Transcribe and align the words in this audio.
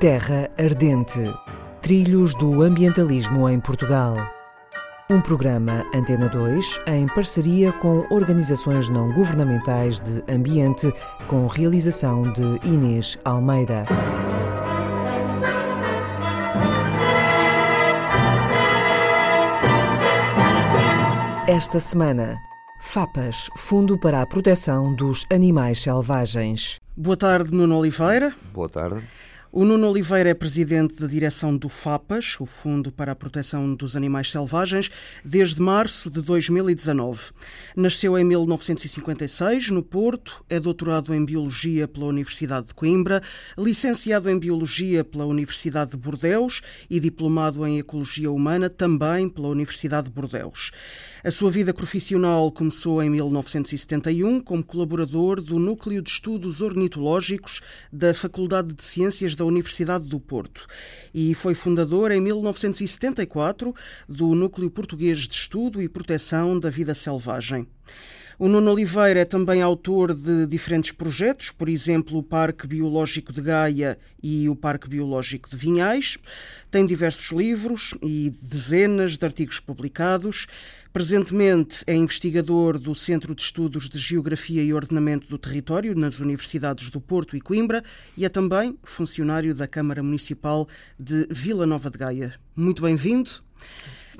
Terra 0.00 0.48
Ardente 0.56 1.18
Trilhos 1.82 2.32
do 2.36 2.62
Ambientalismo 2.62 3.48
em 3.48 3.58
Portugal. 3.58 4.14
Um 5.10 5.20
programa 5.20 5.84
Antena 5.92 6.28
2 6.28 6.82
em 6.86 7.08
parceria 7.08 7.72
com 7.72 8.06
organizações 8.08 8.88
não 8.88 9.12
governamentais 9.12 9.98
de 9.98 10.22
ambiente, 10.32 10.86
com 11.26 11.48
realização 11.48 12.32
de 12.32 12.42
Inês 12.64 13.18
Almeida. 13.24 13.86
Esta 21.48 21.80
semana, 21.80 22.38
FAPAS 22.80 23.50
Fundo 23.56 23.98
para 23.98 24.22
a 24.22 24.26
Proteção 24.26 24.94
dos 24.94 25.26
Animais 25.28 25.80
Selvagens. 25.80 26.78
Boa 26.96 27.16
tarde, 27.16 27.52
Nuno 27.52 27.78
Oliveira. 27.78 28.32
Boa 28.52 28.68
tarde. 28.68 29.02
O 29.50 29.64
Nuno 29.64 29.88
Oliveira 29.88 30.28
é 30.28 30.34
presidente 30.34 31.00
da 31.00 31.06
direção 31.06 31.56
do 31.56 31.70
FAPAS, 31.70 32.36
o 32.38 32.44
Fundo 32.44 32.92
para 32.92 33.12
a 33.12 33.16
Proteção 33.16 33.74
dos 33.74 33.96
Animais 33.96 34.30
Selvagens, 34.30 34.90
desde 35.24 35.62
março 35.62 36.10
de 36.10 36.20
2019. 36.20 37.30
Nasceu 37.74 38.18
em 38.18 38.24
1956, 38.24 39.70
no 39.70 39.82
Porto, 39.82 40.44
é 40.50 40.60
doutorado 40.60 41.14
em 41.14 41.24
Biologia 41.24 41.88
pela 41.88 42.04
Universidade 42.04 42.66
de 42.66 42.74
Coimbra, 42.74 43.22
licenciado 43.56 44.28
em 44.28 44.38
Biologia 44.38 45.02
pela 45.02 45.24
Universidade 45.24 45.92
de 45.92 45.96
Bordeus 45.96 46.60
e 46.90 47.00
diplomado 47.00 47.66
em 47.66 47.78
Ecologia 47.78 48.30
Humana 48.30 48.68
também 48.68 49.30
pela 49.30 49.48
Universidade 49.48 50.08
de 50.08 50.14
Bordeus. 50.14 50.72
A 51.24 51.30
sua 51.30 51.50
vida 51.50 51.72
profissional 51.74 52.52
começou 52.52 53.02
em 53.02 53.10
1971 53.10 54.40
como 54.40 54.62
colaborador 54.62 55.40
do 55.40 55.58
Núcleo 55.58 56.00
de 56.02 56.10
Estudos 56.10 56.60
Ornitológicos 56.60 57.60
da 57.92 58.14
Faculdade 58.14 58.72
de 58.72 58.84
Ciências 58.84 59.34
da 59.38 59.44
Universidade 59.44 60.04
do 60.04 60.20
Porto 60.20 60.66
e 61.14 61.34
foi 61.34 61.54
fundador 61.54 62.10
em 62.10 62.20
1974 62.20 63.74
do 64.08 64.34
Núcleo 64.34 64.70
Português 64.70 65.20
de 65.20 65.34
Estudo 65.34 65.80
e 65.80 65.88
Proteção 65.88 66.58
da 66.58 66.68
Vida 66.68 66.94
Selvagem. 66.94 67.66
O 68.40 68.46
Nuno 68.46 68.70
Oliveira 68.70 69.18
é 69.18 69.24
também 69.24 69.62
autor 69.62 70.14
de 70.14 70.46
diferentes 70.46 70.92
projetos, 70.92 71.50
por 71.50 71.68
exemplo, 71.68 72.16
o 72.16 72.22
Parque 72.22 72.68
Biológico 72.68 73.32
de 73.32 73.42
Gaia 73.42 73.98
e 74.22 74.48
o 74.48 74.54
Parque 74.54 74.88
Biológico 74.88 75.50
de 75.50 75.56
Vinhais. 75.56 76.18
Tem 76.70 76.86
diversos 76.86 77.32
livros 77.32 77.94
e 78.00 78.32
dezenas 78.40 79.16
de 79.16 79.26
artigos 79.26 79.58
publicados. 79.58 80.46
Presentemente 80.92 81.82
é 81.84 81.96
investigador 81.96 82.78
do 82.78 82.94
Centro 82.94 83.34
de 83.34 83.42
Estudos 83.42 83.90
de 83.90 83.98
Geografia 83.98 84.62
e 84.62 84.72
Ordenamento 84.72 85.26
do 85.26 85.36
Território 85.36 85.96
nas 85.96 86.20
Universidades 86.20 86.90
do 86.90 87.00
Porto 87.00 87.36
e 87.36 87.40
Coimbra 87.40 87.82
e 88.16 88.24
é 88.24 88.28
também 88.28 88.78
funcionário 88.84 89.52
da 89.52 89.66
Câmara 89.66 90.00
Municipal 90.00 90.68
de 90.96 91.26
Vila 91.28 91.66
Nova 91.66 91.90
de 91.90 91.98
Gaia. 91.98 92.34
Muito 92.54 92.82
bem-vindo. 92.82 93.42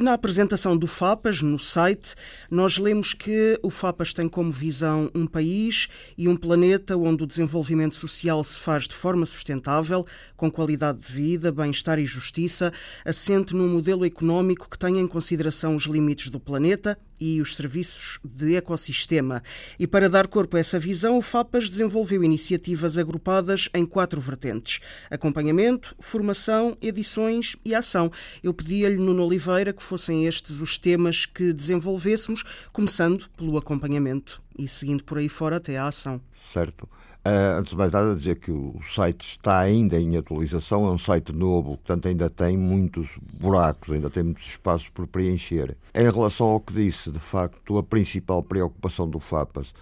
Na 0.01 0.13
apresentação 0.13 0.77
do 0.77 0.87
FAPAS, 0.87 1.43
no 1.43 1.59
site, 1.59 2.15
nós 2.49 2.79
lemos 2.79 3.13
que 3.13 3.59
o 3.65 3.69
FAPAS 3.69 4.13
tem 4.13 4.29
como 4.29 4.53
visão 4.53 5.11
um 5.13 5.27
país 5.27 5.89
e 6.17 6.29
um 6.29 6.37
planeta 6.37 6.97
onde 6.97 7.25
o 7.25 7.27
desenvolvimento 7.27 7.97
social 7.97 8.45
se 8.45 8.61
faz 8.61 8.87
de 8.87 8.95
forma 8.95 9.27
sustentável, 9.27 10.07
com 10.37 10.49
qualidade 10.53 11.01
de 11.01 11.13
vida, 11.13 11.51
bem-estar 11.51 11.99
e 11.99 12.07
justiça, 12.07 12.73
assente 13.05 13.57
num 13.57 13.67
modelo 13.67 14.07
económico 14.07 14.71
que 14.71 14.79
tenha 14.79 15.01
em 15.01 15.07
consideração 15.09 15.75
os 15.75 15.87
limites 15.87 16.31
do 16.31 16.39
planeta 16.39 16.97
e 17.21 17.41
os 17.41 17.57
serviços 17.57 18.19
de 18.25 18.57
ecossistema. 18.57 19.43
E 19.79 19.87
para 19.87 20.09
dar 20.09 20.27
corpo 20.27 20.57
a 20.57 20.61
essa 20.61 20.79
visão, 20.79 21.19
o 21.19 21.23
FAPAS 21.23 21.69
desenvolveu 21.69 22.23
iniciativas 22.23 22.99
agrupadas 22.99 23.69
em 23.75 23.85
quatro 23.85 24.21
vertentes: 24.21 24.81
acompanhamento, 25.11 25.95
formação, 25.99 26.77
edições 26.81 27.57
e 27.65 27.75
ação. 27.75 28.11
Eu 28.43 28.55
pedi-lhe, 28.55 28.97
Nuno 28.97 29.25
Oliveira, 29.25 29.73
que 29.73 29.83
fossem 29.83 30.27
estes 30.27 30.61
os 30.61 30.79
temas 30.79 31.27
que 31.27 31.53
desenvolvêssemos, 31.53 32.45
começando 32.73 33.29
pelo 33.37 33.57
acompanhamento 33.57 34.41
e 34.59 34.67
seguindo 34.67 35.05
por 35.05 35.19
aí 35.19 35.29
fora 35.29 35.57
até 35.57 35.79
a 35.79 35.87
ação. 35.87 36.21
Certo. 36.53 36.89
Uh, 37.29 37.59
antes 37.59 37.73
de 37.73 37.77
mais 37.77 37.93
nada, 37.93 38.17
dizer 38.17 38.37
que 38.37 38.51
o 38.51 38.81
site 38.83 39.21
está 39.21 39.59
ainda 39.59 40.01
em 40.01 40.17
atualização, 40.17 40.89
é 40.89 40.91
um 40.91 40.97
site 40.97 41.31
novo, 41.31 41.77
portanto 41.77 42.09
ainda 42.09 42.31
tem 42.31 42.57
muitos 42.57 43.19
buracos, 43.35 43.93
ainda 43.93 44.09
tem 44.09 44.23
muitos 44.23 44.47
espaços 44.47 44.89
por 44.89 45.07
preencher. 45.07 45.77
Em 45.95 46.11
relação 46.11 46.47
ao 46.47 46.59
que 46.59 46.73
disse, 46.73 47.11
de 47.11 47.19
facto, 47.19 47.77
a 47.77 47.83
principal 47.83 48.43
preocupação 48.43 49.07
do 49.07 49.21
FAPAS 49.21 49.75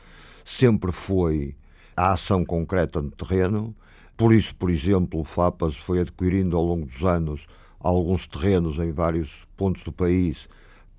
sempre 0.44 0.90
foi 0.90 1.54
a 1.96 2.14
ação 2.14 2.44
concreta 2.44 3.00
no 3.00 3.12
terreno. 3.12 3.72
Por 4.16 4.32
isso, 4.32 4.52
por 4.56 4.68
exemplo, 4.68 5.20
o 5.20 5.24
FAPAS 5.24 5.76
foi 5.76 6.00
adquirindo 6.00 6.56
ao 6.56 6.64
longo 6.64 6.86
dos 6.86 7.04
anos 7.04 7.46
alguns 7.78 8.26
terrenos 8.26 8.76
em 8.80 8.90
vários 8.90 9.46
pontos 9.56 9.84
do 9.84 9.92
país 9.92 10.48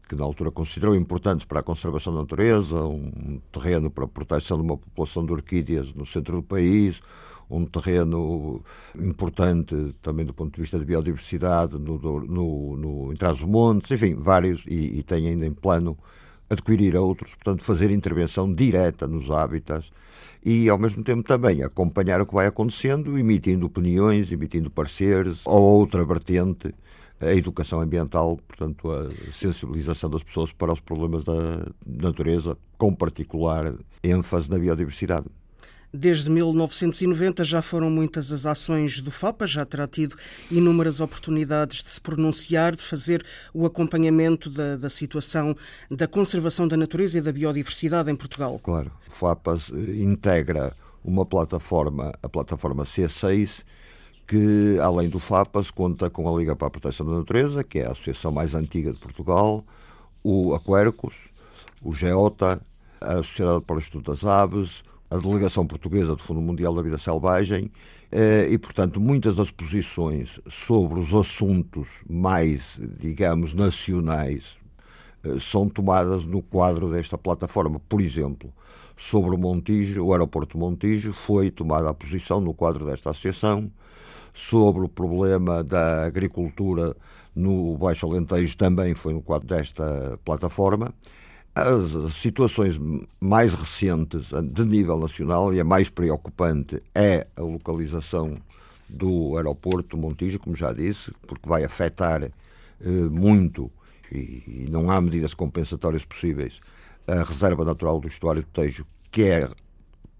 que 0.07 0.15
na 0.15 0.23
altura 0.23 0.49
considerou 0.49 0.95
importantes 0.95 1.45
para 1.45 1.59
a 1.59 1.63
conservação 1.63 2.13
da 2.13 2.21
natureza, 2.21 2.81
um 2.85 3.41
terreno 3.51 3.89
para 3.89 4.05
a 4.05 4.07
proteção 4.07 4.57
de 4.57 4.63
uma 4.63 4.77
população 4.77 5.25
de 5.25 5.33
orquídeas 5.33 5.93
no 5.93 6.05
centro 6.05 6.37
do 6.37 6.43
país, 6.43 7.01
um 7.49 7.65
terreno 7.65 8.61
importante 8.95 9.95
também 10.01 10.25
do 10.25 10.33
ponto 10.33 10.53
de 10.53 10.61
vista 10.61 10.77
de 10.79 10.85
biodiversidade 10.85 11.77
no, 11.77 11.97
no, 11.97 12.77
no, 12.77 13.13
em 13.13 13.15
Trás-os-Montes, 13.15 13.91
enfim, 13.91 14.15
vários, 14.15 14.63
e, 14.65 14.99
e 14.99 15.03
tem 15.03 15.27
ainda 15.27 15.45
em 15.45 15.53
plano 15.53 15.97
adquirir 16.49 16.95
outros, 16.95 17.35
portanto, 17.35 17.63
fazer 17.63 17.91
intervenção 17.91 18.53
direta 18.53 19.07
nos 19.07 19.29
hábitats 19.29 19.91
e, 20.43 20.69
ao 20.69 20.77
mesmo 20.77 21.03
tempo, 21.03 21.23
também 21.23 21.61
acompanhar 21.63 22.21
o 22.21 22.25
que 22.25 22.33
vai 22.33 22.47
acontecendo, 22.47 23.17
emitindo 23.17 23.65
opiniões, 23.65 24.31
emitindo 24.31 24.71
pareceres, 24.71 25.41
ou 25.45 25.61
outra 25.61 26.05
vertente 26.05 26.73
a 27.19 27.33
educação 27.33 27.81
ambiental, 27.81 28.37
portanto, 28.47 28.91
a 28.91 29.09
sensibilização 29.33 30.09
das 30.09 30.23
pessoas 30.23 30.51
para 30.51 30.71
os 30.71 30.79
problemas 30.79 31.23
da 31.23 31.65
natureza, 31.85 32.57
com 32.77 32.93
particular 32.93 33.73
ênfase 34.03 34.49
na 34.49 34.57
biodiversidade. 34.59 35.25
Desde 35.93 36.29
1990 36.29 37.45
já 37.45 37.61
foram 37.61 37.89
muitas 37.89 38.31
as 38.31 38.45
ações 38.45 38.99
do 39.01 39.09
FAPA, 39.09 39.47
já 39.47 39.65
terá 39.65 39.87
tido 39.87 40.17
inúmeras 40.51 40.99
oportunidades 40.99 41.81
de 41.81 41.89
se 41.89 42.01
pronunciar, 42.01 42.75
de 42.75 42.83
fazer 42.83 43.25
o 43.53 43.65
acompanhamento 43.65 44.49
da, 44.49 44.75
da 44.75 44.89
situação 44.89 45.55
da 45.89 46.05
conservação 46.05 46.67
da 46.67 46.75
natureza 46.75 47.17
e 47.17 47.21
da 47.21 47.31
biodiversidade 47.31 48.11
em 48.11 48.15
Portugal. 48.15 48.59
Claro, 48.59 48.91
o 49.07 49.11
FAPA 49.11 49.57
integra 49.97 50.75
uma 51.03 51.25
plataforma, 51.25 52.13
a 52.21 52.27
plataforma 52.27 52.83
C6, 52.83 53.63
que, 54.27 54.77
além 54.81 55.07
do 55.07 55.19
FAPAS, 55.19 55.71
conta 55.71 56.09
com 56.09 56.27
a 56.27 56.37
Liga 56.37 56.55
para 56.55 56.67
a 56.67 56.71
Proteção 56.71 57.05
da 57.05 57.13
Natureza, 57.13 57.63
que 57.63 57.79
é 57.79 57.87
a 57.87 57.91
associação 57.91 58.31
mais 58.31 58.53
antiga 58.53 58.91
de 58.91 58.99
Portugal, 58.99 59.63
o 60.21 60.53
Aquercus, 60.53 61.15
o 61.81 61.93
GEOTA, 61.93 62.61
a 62.99 63.15
Sociedade 63.17 63.63
para 63.63 63.77
o 63.77 63.79
Estudo 63.79 64.11
das 64.11 64.25
Aves, 64.25 64.83
a 65.09 65.17
Delegação 65.17 65.65
Portuguesa 65.65 66.13
do 66.13 66.21
Fundo 66.21 66.41
Mundial 66.41 66.75
da 66.75 66.81
Vida 66.81 66.97
Selvagem 66.97 67.71
eh, 68.11 68.49
e, 68.51 68.57
portanto, 68.57 68.99
muitas 68.99 69.37
das 69.37 69.49
posições 69.49 70.41
sobre 70.49 70.99
os 70.99 71.13
assuntos 71.13 71.87
mais, 72.09 72.77
digamos, 72.99 73.53
nacionais 73.53 74.57
eh, 75.23 75.39
são 75.39 75.69
tomadas 75.69 76.25
no 76.25 76.41
quadro 76.41 76.91
desta 76.91 77.17
plataforma. 77.17 77.79
Por 77.87 78.01
exemplo, 78.01 78.51
sobre 78.97 79.33
o 79.33 79.37
Montijo, 79.37 80.03
o 80.03 80.11
aeroporto 80.11 80.57
de 80.57 80.59
Montijo, 80.59 81.13
foi 81.13 81.49
tomada 81.49 81.89
a 81.89 81.93
posição 81.93 82.41
no 82.41 82.53
quadro 82.53 82.85
desta 82.85 83.11
associação 83.11 83.71
sobre 84.37 84.85
o 84.85 84.87
problema 84.87 85.63
da 85.63 86.05
agricultura 86.05 86.95
no 87.35 87.75
Baixo 87.75 88.05
Alentejo 88.05 88.55
também 88.55 88.93
foi 88.93 89.11
no 89.11 89.21
quadro 89.21 89.47
desta 89.47 90.19
plataforma. 90.23 90.93
As 91.55 92.13
situações 92.13 92.79
mais 93.19 93.55
recentes 93.55 94.29
de 94.43 94.63
nível 94.63 94.99
nacional 94.99 95.51
e 95.51 95.59
a 95.59 95.63
mais 95.63 95.89
preocupante 95.89 96.83
é 96.93 97.25
a 97.35 97.41
localização 97.41 98.37
do 98.87 99.35
aeroporto 99.37 99.97
Montijo, 99.97 100.37
como 100.37 100.55
já 100.55 100.71
disse, 100.71 101.11
porque 101.25 101.49
vai 101.49 101.63
afetar 101.63 102.23
eh, 102.23 102.31
muito 103.09 103.71
e, 104.11 104.65
e 104.65 104.67
não 104.69 104.91
há 104.91 105.01
medidas 105.01 105.33
compensatórias 105.33 106.05
possíveis 106.05 106.59
a 107.07 107.23
reserva 107.23 107.65
natural 107.65 107.99
do 107.99 108.07
estuário 108.07 108.43
do 108.43 108.47
Tejo, 108.49 108.85
que 109.09 109.23
é 109.23 109.49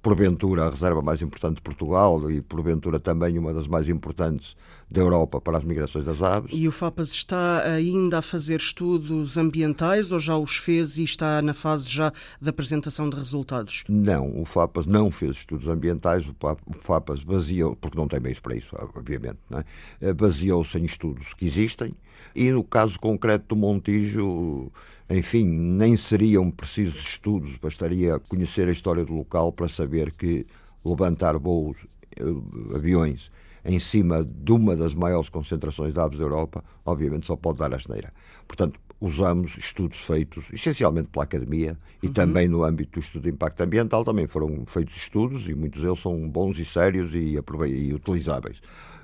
porventura 0.02 0.66
a 0.66 0.70
reserva 0.70 1.02
mais 1.02 1.22
importante 1.22 1.56
de 1.56 1.62
Portugal 1.62 2.30
e 2.32 2.42
porventura 2.42 3.00
também 3.00 3.38
uma 3.38 3.54
das 3.54 3.68
mais 3.68 3.90
importantes 3.90 4.56
da 4.90 5.02
Europa 5.02 5.42
para 5.42 5.58
as 5.58 5.64
migrações 5.64 6.06
das 6.06 6.22
aves. 6.22 6.52
E 6.54 6.68
o 6.68 6.72
FAPAS 6.72 7.10
está 7.10 7.64
ainda 7.64 8.20
a 8.20 8.22
fazer 8.22 8.60
estudos 8.60 9.38
ambientais 9.38 10.12
ou 10.12 10.20
já 10.20 10.38
os 10.38 10.58
fez 10.58 10.98
e 10.98 11.04
está 11.04 11.42
na 11.42 11.54
fase 11.54 11.90
já 11.90 12.12
da 12.42 12.50
apresentação 12.52 13.10
de 13.10 13.18
resultados? 13.18 13.84
Não, 13.90 14.40
o 14.40 14.46
FAPAS 14.46 14.86
não 14.86 15.12
fez 15.12 15.38
estudos 15.38 15.68
ambientais, 15.68 16.28
o 16.30 16.36
FAPAS 16.82 17.24
baseou, 17.24 17.76
porque 17.76 17.98
não 17.98 18.08
tem 18.08 18.20
meios 18.20 18.40
para 18.40 18.56
isso, 18.56 18.76
obviamente, 18.96 19.40
é? 20.02 20.14
baseou-se 20.14 20.78
em 20.78 20.86
estudos 20.86 21.34
que 21.34 21.46
existem 21.46 21.94
e 22.36 22.52
no 22.52 22.64
caso 22.64 23.00
concreto 23.00 23.48
do 23.50 23.56
Montijo 23.56 24.72
enfim, 25.10 25.46
nem 25.46 25.96
seriam 25.96 26.52
precisos 26.52 27.00
estudos, 27.00 27.56
bastaria 27.58 28.20
conhecer 28.20 28.68
a 28.68 28.72
história 28.72 29.06
do 29.06 29.14
local 29.14 29.52
para 29.54 29.70
saber 29.70 30.12
que 30.12 30.46
levantar 30.84 31.38
voos, 31.38 31.78
eh, 32.18 32.76
aviões, 32.76 33.32
em 33.64 33.80
cima 33.80 34.24
de 34.24 34.52
uma 34.52 34.76
das 34.76 34.94
maiores 34.94 35.30
concentrações 35.30 35.94
de 35.94 36.00
aves 36.00 36.18
da 36.18 36.24
Europa, 36.24 36.64
obviamente 36.86 37.26
só 37.26 37.36
pode 37.36 37.60
dar 37.60 37.74
asneira. 37.74 38.14
Portanto, 38.48 38.80
usamos 39.00 39.58
estudos 39.58 40.00
feitos 40.00 40.46
essencialmente 40.52 41.10
pela 41.10 41.24
academia 41.24 41.78
e 42.02 42.08
uhum. 42.08 42.14
também 42.14 42.48
no 42.48 42.64
âmbito 42.64 42.94
do 42.94 43.00
estudo 43.00 43.24
de 43.24 43.30
impacto 43.30 43.62
ambiental 43.62 44.04
também 44.04 44.28
foram 44.28 44.66
feitos 44.66 44.96
estudos 44.96 45.48
e 45.48 45.56
muitos 45.56 45.82
deles 45.82 46.00
são 46.00 46.28
bons 46.28 46.58
e 46.60 46.66
sérios 46.66 47.14
e, 47.14 47.38
e 47.68 47.94
utilizáveis 47.94 48.60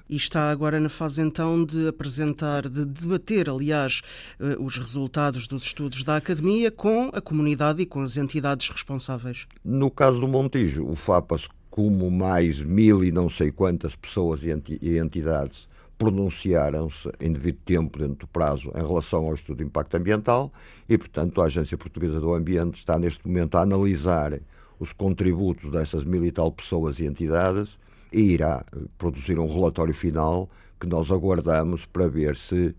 e 0.10 0.16
está 0.16 0.52
agora 0.52 0.80
na 0.80 0.90
fase 0.90 1.22
então 1.22 1.64
de 1.64 1.88
apresentar, 1.88 2.68
de 2.68 2.86
debater, 2.86 3.50
aliás, 3.50 4.02
eh, 4.40 4.58
os 4.60 4.78
resultados 4.78 5.48
dos 5.48 5.64
estudos 5.64 6.04
da 6.04 6.18
Academia 6.18 6.70
com 6.70 7.10
a 7.14 7.22
comunidade 7.22 7.82
e 7.82 7.86
com 7.86 8.02
as 8.02 8.18
entidades 8.18 8.70
responsáveis. 8.70 9.48
No 9.64 9.90
caso 9.90 10.20
do 10.20 10.28
Montijo, 10.28 10.86
o 10.86 10.94
FAPAS, 10.94 11.48
como 11.70 12.12
mais 12.12 12.62
mil 12.62 13.04
e 13.04 13.12
não 13.12 13.30
sei 13.30 13.52
quantas 13.52 13.96
pessoas 13.96 14.42
e 14.44 14.98
entidades 15.00 15.68
pronunciaram-se 16.04 17.10
em 17.18 17.32
devido 17.32 17.60
tempo, 17.64 17.98
dentro 17.98 18.16
do 18.16 18.28
prazo, 18.28 18.70
em 18.76 18.86
relação 18.86 19.26
ao 19.26 19.36
estudo 19.36 19.60
de 19.60 19.64
impacto 19.64 19.96
ambiental 19.96 20.52
e, 20.90 20.98
portanto, 20.98 21.42
a 21.42 21.46
Agência 21.46 21.78
Portuguesa 21.78 22.20
do 22.20 22.34
Ambiente 22.34 22.76
está 22.76 23.00
neste 23.00 23.26
momento 23.26 23.56
a 23.56 23.62
analisar 23.62 24.38
os 24.78 24.92
contributos 24.92 25.72
dessas 25.72 26.04
mil 26.04 26.26
e 26.26 26.32
tal 26.32 26.52
pessoas 26.52 27.00
e 27.00 27.06
entidades 27.06 27.78
e 28.12 28.20
irá 28.20 28.66
produzir 28.98 29.40
um 29.40 29.48
relatório 29.48 29.94
final 29.94 30.50
que 30.78 30.86
nós 30.86 31.10
aguardamos 31.10 31.86
para 31.86 32.10
ver 32.10 32.36
se 32.36 32.76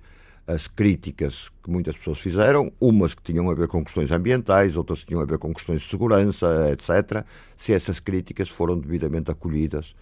as 0.47 0.69
críticas 0.69 1.49
que 1.63 1.71
muitas 1.71 1.97
pessoas 1.97 2.19
fizeram, 2.19 2.71
umas 2.79 3.15
que 3.15 3.23
tinham 3.23 3.49
a 3.49 3.55
ver 3.55 3.69
com 3.69 3.83
questões 3.83 4.11
ambientais, 4.13 4.77
outras 4.77 5.01
que 5.01 5.07
tinham 5.07 5.23
a 5.23 5.25
ver 5.25 5.39
com 5.39 5.55
questões 5.55 5.81
de 5.81 5.89
segurança, 5.89 6.71
etc., 6.71 7.25
se 7.57 7.73
essas 7.73 8.01
críticas 8.01 8.51
foram 8.51 8.79
devidamente 8.79 9.31
acolhidas 9.31 9.95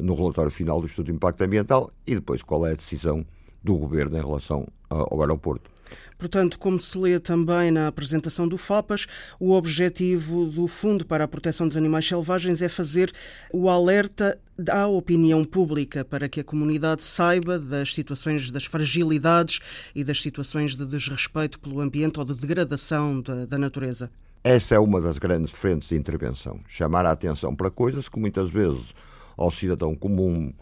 no 0.00 0.14
relatório 0.14 0.50
final 0.50 0.80
do 0.80 0.86
estudo 0.86 1.06
de 1.06 1.12
impacto 1.12 1.42
ambiental 1.42 1.90
e 2.06 2.14
depois 2.14 2.42
qual 2.42 2.66
é 2.66 2.72
a 2.72 2.74
decisão 2.74 3.24
do 3.62 3.76
governo 3.76 4.16
em 4.16 4.20
relação 4.20 4.66
ao 4.88 5.20
aeroporto. 5.20 5.70
Portanto, 6.18 6.58
como 6.58 6.78
se 6.78 6.98
lê 6.98 7.18
também 7.18 7.70
na 7.70 7.88
apresentação 7.88 8.46
do 8.46 8.58
FAPAS, 8.58 9.06
o 9.38 9.52
objetivo 9.52 10.46
do 10.46 10.68
Fundo 10.68 11.06
para 11.06 11.24
a 11.24 11.28
Proteção 11.28 11.66
dos 11.66 11.78
Animais 11.78 12.06
Selvagens 12.06 12.60
é 12.60 12.68
fazer 12.68 13.10
o 13.50 13.70
alerta 13.70 14.38
à 14.68 14.86
opinião 14.86 15.44
pública 15.46 16.04
para 16.04 16.28
que 16.28 16.40
a 16.40 16.44
comunidade 16.44 17.02
saiba 17.02 17.58
das 17.58 17.94
situações, 17.94 18.50
das 18.50 18.66
fragilidades 18.66 19.60
e 19.94 20.04
das 20.04 20.20
situações 20.20 20.76
de 20.76 20.86
desrespeito 20.86 21.58
pelo 21.58 21.80
ambiente 21.80 22.18
ou 22.18 22.24
de 22.24 22.38
degradação 22.38 23.22
da, 23.22 23.46
da 23.46 23.56
natureza. 23.56 24.10
Essa 24.44 24.74
é 24.74 24.78
uma 24.78 25.00
das 25.00 25.16
grandes 25.16 25.50
frentes 25.50 25.88
de 25.88 25.96
intervenção. 25.96 26.60
Chamar 26.66 27.06
a 27.06 27.12
atenção 27.12 27.56
para 27.56 27.70
coisas 27.70 28.08
que 28.10 28.18
muitas 28.18 28.50
vezes 28.50 28.94
ao 29.40 29.50
cidadão 29.50 29.94
comum 29.94 30.52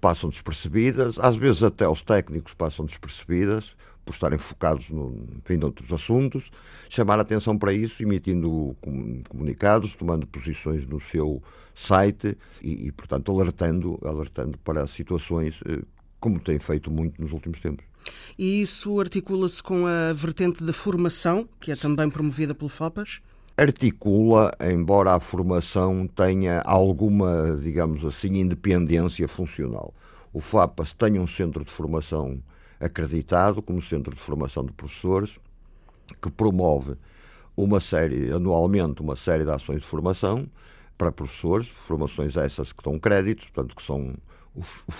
passam 0.00 0.30
despercebidas, 0.30 1.18
às 1.18 1.36
vezes 1.36 1.62
até 1.62 1.84
aos 1.84 2.02
técnicos 2.02 2.54
passam 2.54 2.84
despercebidas, 2.86 3.72
por 4.04 4.12
estarem 4.12 4.38
focados 4.38 4.88
no, 4.90 5.26
enfim, 5.36 5.56
noutros 5.56 5.92
assuntos, 5.92 6.50
chamar 6.88 7.18
a 7.18 7.22
atenção 7.22 7.56
para 7.56 7.72
isso, 7.72 8.02
emitindo 8.02 8.76
comunicados, 9.28 9.94
tomando 9.94 10.26
posições 10.26 10.86
no 10.86 11.00
seu 11.00 11.42
site 11.74 12.36
e, 12.60 12.86
e 12.86 12.92
portanto, 12.92 13.30
alertando, 13.32 13.98
alertando 14.04 14.58
para 14.58 14.86
situações 14.86 15.60
eh, 15.66 15.82
como 16.18 16.40
tem 16.40 16.58
feito 16.58 16.90
muito 16.90 17.22
nos 17.22 17.32
últimos 17.32 17.60
tempos. 17.60 17.84
E 18.36 18.62
isso 18.62 19.00
articula-se 19.00 19.62
com 19.62 19.86
a 19.86 20.12
vertente 20.12 20.64
da 20.64 20.72
formação, 20.72 21.48
que 21.60 21.70
é 21.70 21.76
também 21.76 22.10
promovida 22.10 22.54
pelo 22.54 22.68
FAPAS? 22.68 23.20
Articula, 23.62 24.50
embora 24.60 25.14
a 25.14 25.20
formação 25.20 26.08
tenha 26.08 26.62
alguma, 26.62 27.56
digamos 27.62 28.04
assim, 28.04 28.40
independência 28.40 29.28
funcional. 29.28 29.94
O 30.32 30.40
FAPAS 30.40 30.92
tem 30.92 31.20
um 31.20 31.28
centro 31.28 31.64
de 31.64 31.70
formação 31.70 32.42
acreditado 32.80 33.62
como 33.62 33.80
centro 33.80 34.12
de 34.12 34.20
formação 34.20 34.64
de 34.64 34.72
professores, 34.72 35.38
que 36.20 36.28
promove 36.28 36.96
uma 37.56 37.78
série, 37.78 38.32
anualmente, 38.32 39.00
uma 39.00 39.14
série 39.14 39.44
de 39.44 39.50
ações 39.50 39.82
de 39.82 39.86
formação 39.86 40.48
para 40.98 41.12
professores, 41.12 41.68
formações 41.68 42.36
essas 42.36 42.72
que 42.72 42.82
dão 42.82 42.98
créditos, 42.98 43.48
portanto, 43.48 43.76
que 43.76 43.82
são, 43.84 44.12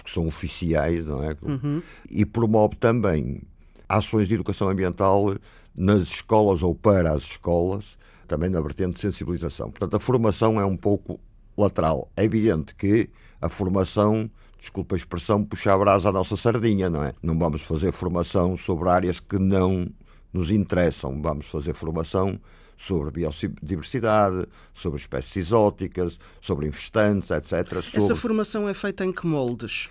que 0.04 0.10
são 0.10 0.28
oficiais, 0.28 1.04
não 1.04 1.24
é? 1.24 1.36
Uhum. 1.42 1.82
E 2.08 2.24
promove 2.24 2.76
também 2.76 3.42
ações 3.88 4.28
de 4.28 4.34
educação 4.34 4.68
ambiental 4.68 5.34
nas 5.74 6.02
escolas 6.02 6.62
ou 6.62 6.76
para 6.76 7.12
as 7.12 7.24
escolas, 7.24 8.00
também 8.26 8.50
na 8.50 8.60
vertente 8.60 8.94
de 8.94 9.00
sensibilização. 9.00 9.70
Portanto, 9.70 9.96
a 9.96 10.00
formação 10.00 10.60
é 10.60 10.64
um 10.64 10.76
pouco 10.76 11.20
lateral. 11.56 12.10
É 12.16 12.24
evidente 12.24 12.74
que 12.74 13.10
a 13.40 13.48
formação 13.48 14.30
desculpa 14.62 14.94
a 14.94 14.96
expressão, 14.96 15.44
puxar 15.44 15.74
a 15.74 15.78
brasa 15.78 16.08
à 16.08 16.12
nossa 16.12 16.36
sardinha, 16.36 16.88
não 16.88 17.02
é? 17.02 17.12
Não 17.20 17.36
vamos 17.36 17.62
fazer 17.62 17.90
formação 17.90 18.56
sobre 18.56 18.88
áreas 18.88 19.18
que 19.18 19.36
não 19.36 19.88
nos 20.32 20.52
interessam, 20.52 21.20
vamos 21.20 21.46
fazer 21.46 21.74
formação 21.74 22.38
sobre 22.76 23.10
biodiversidade, 23.10 24.46
sobre 24.72 25.00
espécies 25.00 25.36
exóticas, 25.36 26.18
sobre 26.40 26.68
infestantes, 26.68 27.30
etc. 27.30 27.82
Sobre... 27.82 27.98
Essa 27.98 28.14
formação 28.14 28.68
é 28.68 28.74
feita 28.74 29.04
em 29.04 29.12
que 29.12 29.26
moldes? 29.26 29.90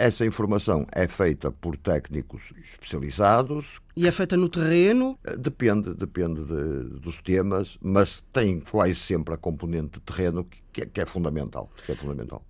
Essa 0.00 0.24
informação 0.24 0.86
é 0.92 1.06
feita 1.06 1.52
por 1.52 1.76
técnicos 1.76 2.54
especializados. 2.58 3.82
E 3.94 4.08
é 4.08 4.10
feita 4.10 4.34
no 4.34 4.48
terreno? 4.48 5.18
Eh, 5.22 5.36
depende, 5.36 5.92
depende 5.92 6.42
de, 6.42 6.98
dos 7.00 7.20
temas, 7.20 7.76
mas 7.82 8.24
tem 8.32 8.60
quase 8.60 8.94
sempre 8.94 9.34
a 9.34 9.36
componente 9.36 9.98
de 9.98 10.00
terreno 10.00 10.46
que, 10.72 10.86
que 10.86 11.00
é 11.02 11.04
fundamental. 11.04 11.68
Que 11.84 11.92
é 11.92 11.94
fundamental 11.94 12.42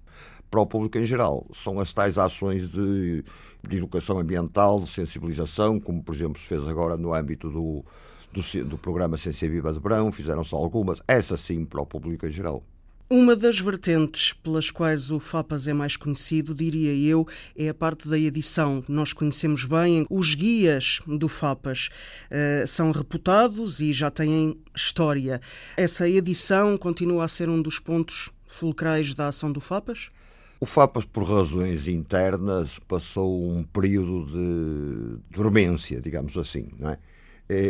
para 0.49 0.61
o 0.61 0.67
público 0.67 0.97
em 0.97 1.05
geral. 1.05 1.45
São 1.53 1.81
as 1.81 1.93
tais 1.93 2.19
ações 2.19 2.71
de, 2.71 3.25
de 3.67 3.77
educação 3.77 4.21
ambiental, 4.21 4.81
de 4.81 4.89
sensibilização, 4.89 5.81
como 5.81 6.05
por 6.05 6.15
exemplo 6.15 6.41
se 6.41 6.47
fez 6.47 6.67
agora 6.69 6.97
no 6.97 7.13
âmbito 7.13 7.51
do, 7.51 7.85
do, 8.33 8.65
do 8.65 8.79
programa 8.79 9.19
Ciência 9.19 9.51
Viva 9.51 9.73
de 9.73 9.81
Brão, 9.81 10.13
fizeram-se 10.13 10.55
algumas, 10.55 11.03
essa 11.07 11.37
sim 11.37 11.65
para 11.65 11.81
o 11.81 11.87
público 11.87 12.27
em 12.27 12.33
geral. 12.33 12.65
Uma 13.13 13.35
das 13.35 13.59
vertentes 13.59 14.33
pelas 14.33 14.71
quais 14.71 15.11
o 15.11 15.19
FAPAS 15.19 15.67
é 15.67 15.73
mais 15.73 15.97
conhecido, 15.97 16.55
diria 16.55 16.95
eu, 16.95 17.27
é 17.57 17.69
a 17.69 17.75
parte 17.75 18.09
da 18.09 18.17
edição. 18.17 18.85
Nós 18.89 19.13
conhecemos 19.13 19.65
bem 19.65 20.07
os 20.09 20.33
guias 20.37 21.01
do 21.05 21.27
FAPAS. 21.27 21.89
Uh, 22.31 22.65
são 22.69 22.93
reputados 22.93 23.81
e 23.81 23.93
já 23.93 24.13
têm 24.13 24.57
história. 24.77 25.41
Essa 25.77 26.09
edição 26.09 26.79
continua 26.79 27.25
a 27.25 27.29
ser 27.29 27.49
um 27.49 27.61
dos 27.61 27.81
pontos 27.81 28.31
fulcrais 28.47 29.13
da 29.13 29.27
ação 29.27 29.51
do 29.51 29.61
FAPAS? 29.61 30.13
O 30.61 30.67
FAPAS, 30.67 31.05
por 31.05 31.25
razões 31.25 31.89
internas, 31.89 32.79
passou 32.87 33.45
um 33.45 33.65
período 33.65 34.27
de 34.27 35.37
dormência, 35.37 36.01
digamos 36.01 36.39
assim, 36.39 36.69
não 36.79 36.91
é? 36.91 36.99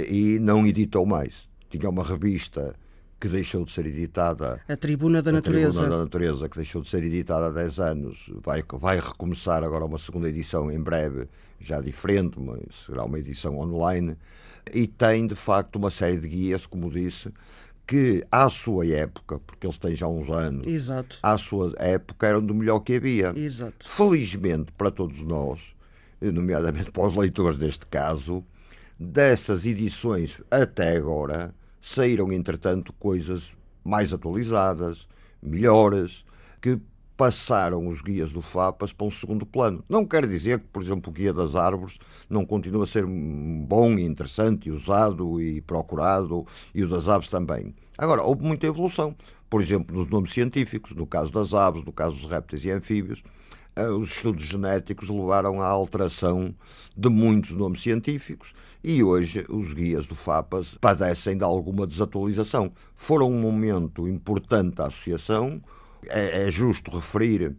e 0.06 0.38
não 0.38 0.66
editou 0.66 1.06
mais. 1.06 1.48
Tinha 1.70 1.88
uma 1.88 2.04
revista 2.04 2.76
que 3.20 3.28
deixou 3.28 3.64
de 3.64 3.70
ser 3.70 3.86
editada. 3.86 4.60
A 4.66 4.76
Tribuna 4.76 5.20
da 5.20 5.30
a 5.30 5.34
Natureza. 5.34 5.78
Tribuna 5.80 5.96
da 5.98 6.04
Natureza, 6.04 6.48
que 6.48 6.56
deixou 6.56 6.80
de 6.80 6.88
ser 6.88 7.04
editada 7.04 7.46
há 7.46 7.50
10 7.50 7.78
anos. 7.78 8.30
Vai, 8.42 8.64
vai 8.72 8.98
recomeçar 8.98 9.62
agora 9.62 9.84
uma 9.84 9.98
segunda 9.98 10.28
edição 10.28 10.70
em 10.70 10.80
breve, 10.80 11.28
já 11.60 11.80
diferente, 11.80 12.40
mas 12.40 12.86
será 12.86 13.04
uma 13.04 13.18
edição 13.18 13.58
online. 13.58 14.16
E 14.72 14.86
tem, 14.86 15.26
de 15.26 15.34
facto, 15.34 15.76
uma 15.76 15.90
série 15.90 16.16
de 16.16 16.28
guias, 16.28 16.64
como 16.64 16.90
disse, 16.90 17.30
que 17.86 18.24
à 18.32 18.48
sua 18.48 18.86
época, 18.86 19.38
porque 19.40 19.66
eles 19.66 19.76
têm 19.76 19.94
já 19.94 20.08
uns 20.08 20.30
anos, 20.30 20.66
Exato. 20.66 21.18
à 21.22 21.36
sua 21.36 21.74
época 21.76 22.26
eram 22.26 22.40
do 22.44 22.54
melhor 22.54 22.80
que 22.80 22.94
havia. 22.94 23.32
Exato. 23.36 23.86
Felizmente 23.86 24.72
para 24.72 24.90
todos 24.90 25.20
nós, 25.22 25.60
nomeadamente 26.20 26.90
para 26.90 27.06
os 27.06 27.16
leitores 27.16 27.58
deste 27.58 27.84
caso, 27.86 28.44
dessas 28.98 29.66
edições 29.66 30.40
até 30.50 30.96
agora 30.96 31.54
saíram 31.80 32.32
entretanto 32.32 32.92
coisas 32.92 33.54
mais 33.84 34.12
atualizadas, 34.12 35.06
melhores, 35.42 36.24
que 36.60 36.78
passaram 37.16 37.86
os 37.86 38.00
guias 38.00 38.32
do 38.32 38.40
FAPAS 38.40 38.94
para 38.94 39.06
um 39.06 39.10
segundo 39.10 39.44
plano. 39.44 39.84
Não 39.86 40.06
quer 40.06 40.26
dizer 40.26 40.58
que, 40.58 40.66
por 40.66 40.82
exemplo, 40.82 41.10
o 41.10 41.12
guia 41.12 41.34
das 41.34 41.54
árvores 41.54 41.98
não 42.30 42.46
continua 42.46 42.84
a 42.84 42.86
ser 42.86 43.04
bom 43.06 43.92
e 43.98 44.04
interessante 44.06 44.70
usado 44.70 45.38
e 45.38 45.60
procurado, 45.60 46.46
e 46.74 46.82
o 46.82 46.88
das 46.88 47.08
aves 47.08 47.28
também. 47.28 47.74
Agora, 47.98 48.22
houve 48.22 48.42
muita 48.42 48.66
evolução. 48.66 49.14
Por 49.50 49.60
exemplo, 49.60 49.94
nos 49.94 50.08
nomes 50.08 50.32
científicos, 50.32 50.96
no 50.96 51.06
caso 51.06 51.30
das 51.30 51.52
aves, 51.52 51.84
no 51.84 51.92
caso 51.92 52.16
dos 52.16 52.24
répteis 52.30 52.64
e 52.64 52.70
anfíbios, 52.70 53.22
eh, 53.76 53.88
os 53.90 54.12
estudos 54.12 54.44
genéticos 54.44 55.10
levaram 55.10 55.60
à 55.60 55.66
alteração 55.66 56.54
de 56.96 57.08
muitos 57.10 57.50
nomes 57.50 57.82
científicos 57.82 58.54
e 58.82 59.02
hoje 59.02 59.44
os 59.48 59.72
guias 59.74 60.06
do 60.06 60.14
FAPAS 60.14 60.76
padecem 60.80 61.36
de 61.36 61.44
alguma 61.44 61.86
desatualização. 61.86 62.72
Foram 62.96 63.30
um 63.30 63.40
momento 63.40 64.08
importante 64.08 64.76
da 64.76 64.86
associação, 64.86 65.60
é, 66.08 66.48
é 66.48 66.50
justo 66.50 66.90
referir 66.90 67.54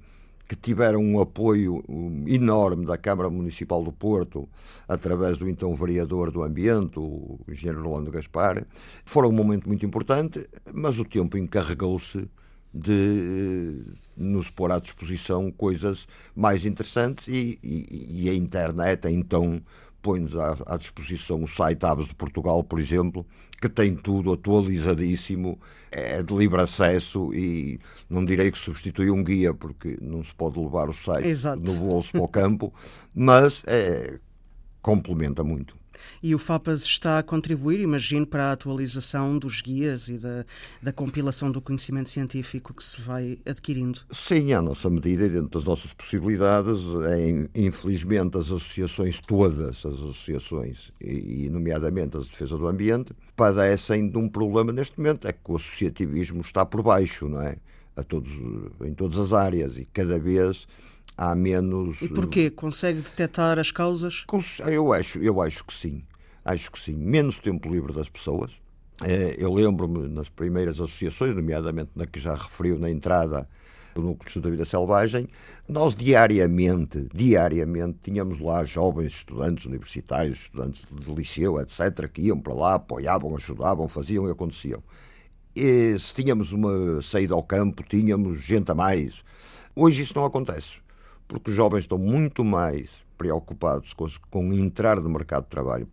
que 0.52 0.56
tiveram 0.58 1.02
um 1.02 1.22
apoio 1.22 1.82
enorme 2.28 2.86
da 2.86 2.98
Câmara 2.98 3.30
Municipal 3.30 3.82
do 3.82 3.92
Porto, 3.94 4.50
através 4.86 5.38
do 5.38 5.48
então 5.48 5.74
vereador 5.78 6.30
do 6.30 6.44
Ambiente, 6.44 7.00
o 7.00 7.40
engenheiro 7.48 7.82
Rolando 7.82 8.12
Gaspar. 8.12 8.66
Foram 9.06 9.30
um 9.30 9.32
momento 9.32 9.66
muito 9.66 9.86
importante, 9.86 10.46
mas 10.74 11.00
o 11.00 11.06
tempo 11.06 11.38
encarregou-se 11.38 12.30
de 12.74 13.86
nos 14.16 14.50
pôr 14.50 14.74
à 14.74 14.80
disposição 14.80 15.52
coisas 15.52 16.06
mais 16.36 16.66
interessantes 16.66 17.28
e, 17.30 17.58
e, 17.64 18.24
e 18.26 18.30
a 18.30 18.34
internet 18.34 19.08
então 19.08 19.62
põe-nos 20.02 20.36
à, 20.36 20.58
à, 20.66 20.78
disposição 20.78 21.44
o 21.44 21.48
site 21.48 21.86
Aves 21.86 22.08
de 22.08 22.16
Portugal, 22.16 22.64
por 22.64 22.80
exemplo, 22.80 23.26
que 23.62 23.70
tem 23.70 23.96
tudo 23.96 24.34
atualizadíssimo, 24.34 25.60
é 25.92 26.24
de 26.24 26.34
livre 26.34 26.62
acesso 26.62 27.34
e 27.34 27.80
não 28.10 28.26
direi 28.26 28.52
que 28.52 28.58
substitui 28.58 29.12
um 29.12 29.24
guia, 29.24 29.54
porque 29.54 29.98
não 30.02 30.24
se 30.24 30.34
pode 30.34 30.60
levar 30.60 30.90
o 30.90 30.94
site 30.94 31.28
Exato. 31.28 31.62
no 31.62 31.74
bolso 31.76 32.12
para 32.12 32.22
o 32.22 32.28
campo, 32.28 32.74
mas 33.14 33.64
é, 33.68 34.20
complementa 34.82 35.44
muito. 35.44 35.81
E 36.22 36.34
o 36.36 36.40
FAPAS 36.40 36.84
está 36.84 37.20
a 37.20 37.24
contribuir, 37.24 37.80
imagino, 37.80 38.26
para 38.26 38.50
a 38.50 38.52
atualização 38.52 39.38
dos 39.38 39.62
guias 39.62 40.10
e 40.10 40.18
da, 40.18 40.46
da 40.82 40.94
compilação 40.94 41.52
do 41.52 41.62
conhecimento 41.62 42.10
científico 42.10 42.74
que 42.74 42.84
se 42.84 43.02
vai 43.02 43.40
adquirindo. 43.46 44.00
Sim, 44.10 44.54
à 44.54 44.62
nossa 44.62 44.90
medida 44.90 45.26
e 45.26 45.30
dentro 45.30 45.50
das 45.50 45.64
nossas 45.64 45.94
possibilidades. 45.94 46.80
É, 47.10 47.60
infelizmente, 47.60 48.38
as 48.38 48.46
associações, 48.46 49.20
todas 49.20 49.86
as 49.86 49.94
associações, 49.94 50.92
e, 51.00 51.50
nomeadamente 51.50 52.18
as 52.18 52.26
de 52.26 52.32
defesa 52.32 52.58
do 52.58 52.68
ambiente, 52.68 53.14
padecem 53.36 54.10
de 54.10 54.18
um 54.18 54.28
problema 54.30 54.72
neste 54.72 54.98
momento, 54.98 55.28
é 55.28 55.34
que 55.34 55.52
o 55.52 55.56
associativismo 55.56 56.42
está 56.42 56.66
por 56.66 56.82
baixo, 56.82 57.28
não 57.28 57.42
é? 57.42 57.58
A 57.96 58.04
todos, 58.04 58.32
em 58.86 58.94
todas 58.94 59.20
as 59.20 59.34
áreas 59.34 59.78
e 59.78 59.86
cada 59.86 60.18
vez 60.18 60.68
há 61.18 61.36
menos. 61.36 62.02
E 62.02 62.08
porquê? 62.08 62.50
Consegue 62.50 63.02
detectar 63.02 63.60
as 63.60 63.72
causas? 63.72 64.24
Eu 64.66 64.94
acho, 64.94 65.20
eu 65.20 65.42
acho 65.42 65.64
que 65.66 65.74
sim. 65.74 66.04
Acho 66.44 66.72
que 66.72 66.80
sim. 66.80 66.96
Menos 66.96 67.40
tempo 67.40 67.70
livre 67.70 67.94
das 67.94 68.10
pessoas. 68.10 68.52
Eh, 69.04 69.36
eu 69.38 69.54
lembro-me 69.54 70.08
nas 70.08 70.30
primeiras 70.30 70.80
associações, 70.80 71.36
nomeadamente 71.36 71.92
na 71.96 72.06
que 72.06 72.20
já 72.20 72.34
referiu 72.34 72.78
na 72.80 72.90
entrada 72.90 73.48
do 73.94 74.02
Núcleo 74.02 74.24
de 74.24 74.28
Estudo 74.28 74.44
da 74.44 74.50
Vida 74.52 74.66
Selvagem, 74.66 75.28
nós 75.68 75.96
diariamente, 75.96 77.08
diariamente, 77.14 77.98
tínhamos 78.02 78.40
lá 78.40 78.64
jovens 78.64 79.12
estudantes 79.12 79.66
universitários, 79.66 80.40
estudantes 80.44 80.86
de 80.90 81.14
liceu, 81.14 81.60
etc., 81.60 82.08
que 82.12 82.22
iam 82.22 82.40
para 82.40 82.54
lá, 82.54 82.76
apoiavam, 82.76 83.36
ajudavam, 83.36 83.88
faziam 83.88 84.28
e 84.28 84.32
aconteciam. 84.32 84.82
E 85.56 85.98
se 86.00 86.14
tínhamos 86.14 86.52
uma 86.52 87.02
saída 87.02 87.34
ao 87.34 87.44
campo, 87.44 87.84
tínhamos 87.84 88.42
gente 88.42 88.72
a 88.72 88.76
mais. 88.76 89.24
Hoje 89.76 90.04
isso 90.04 90.14
não 90.16 90.26
acontece 90.26 90.82
porque 91.32 91.52
os 91.52 91.56
jovens 91.56 91.82
estão 91.82 91.98
muito 91.98 92.44
mais 92.44 92.90
preocupados 93.18 93.94
com, 93.94 94.06
com 94.30 94.54
entrar 94.54 95.00
no 95.00 95.10
mercado 95.10 95.44
de 95.44 95.50
trabalho. 95.50 95.88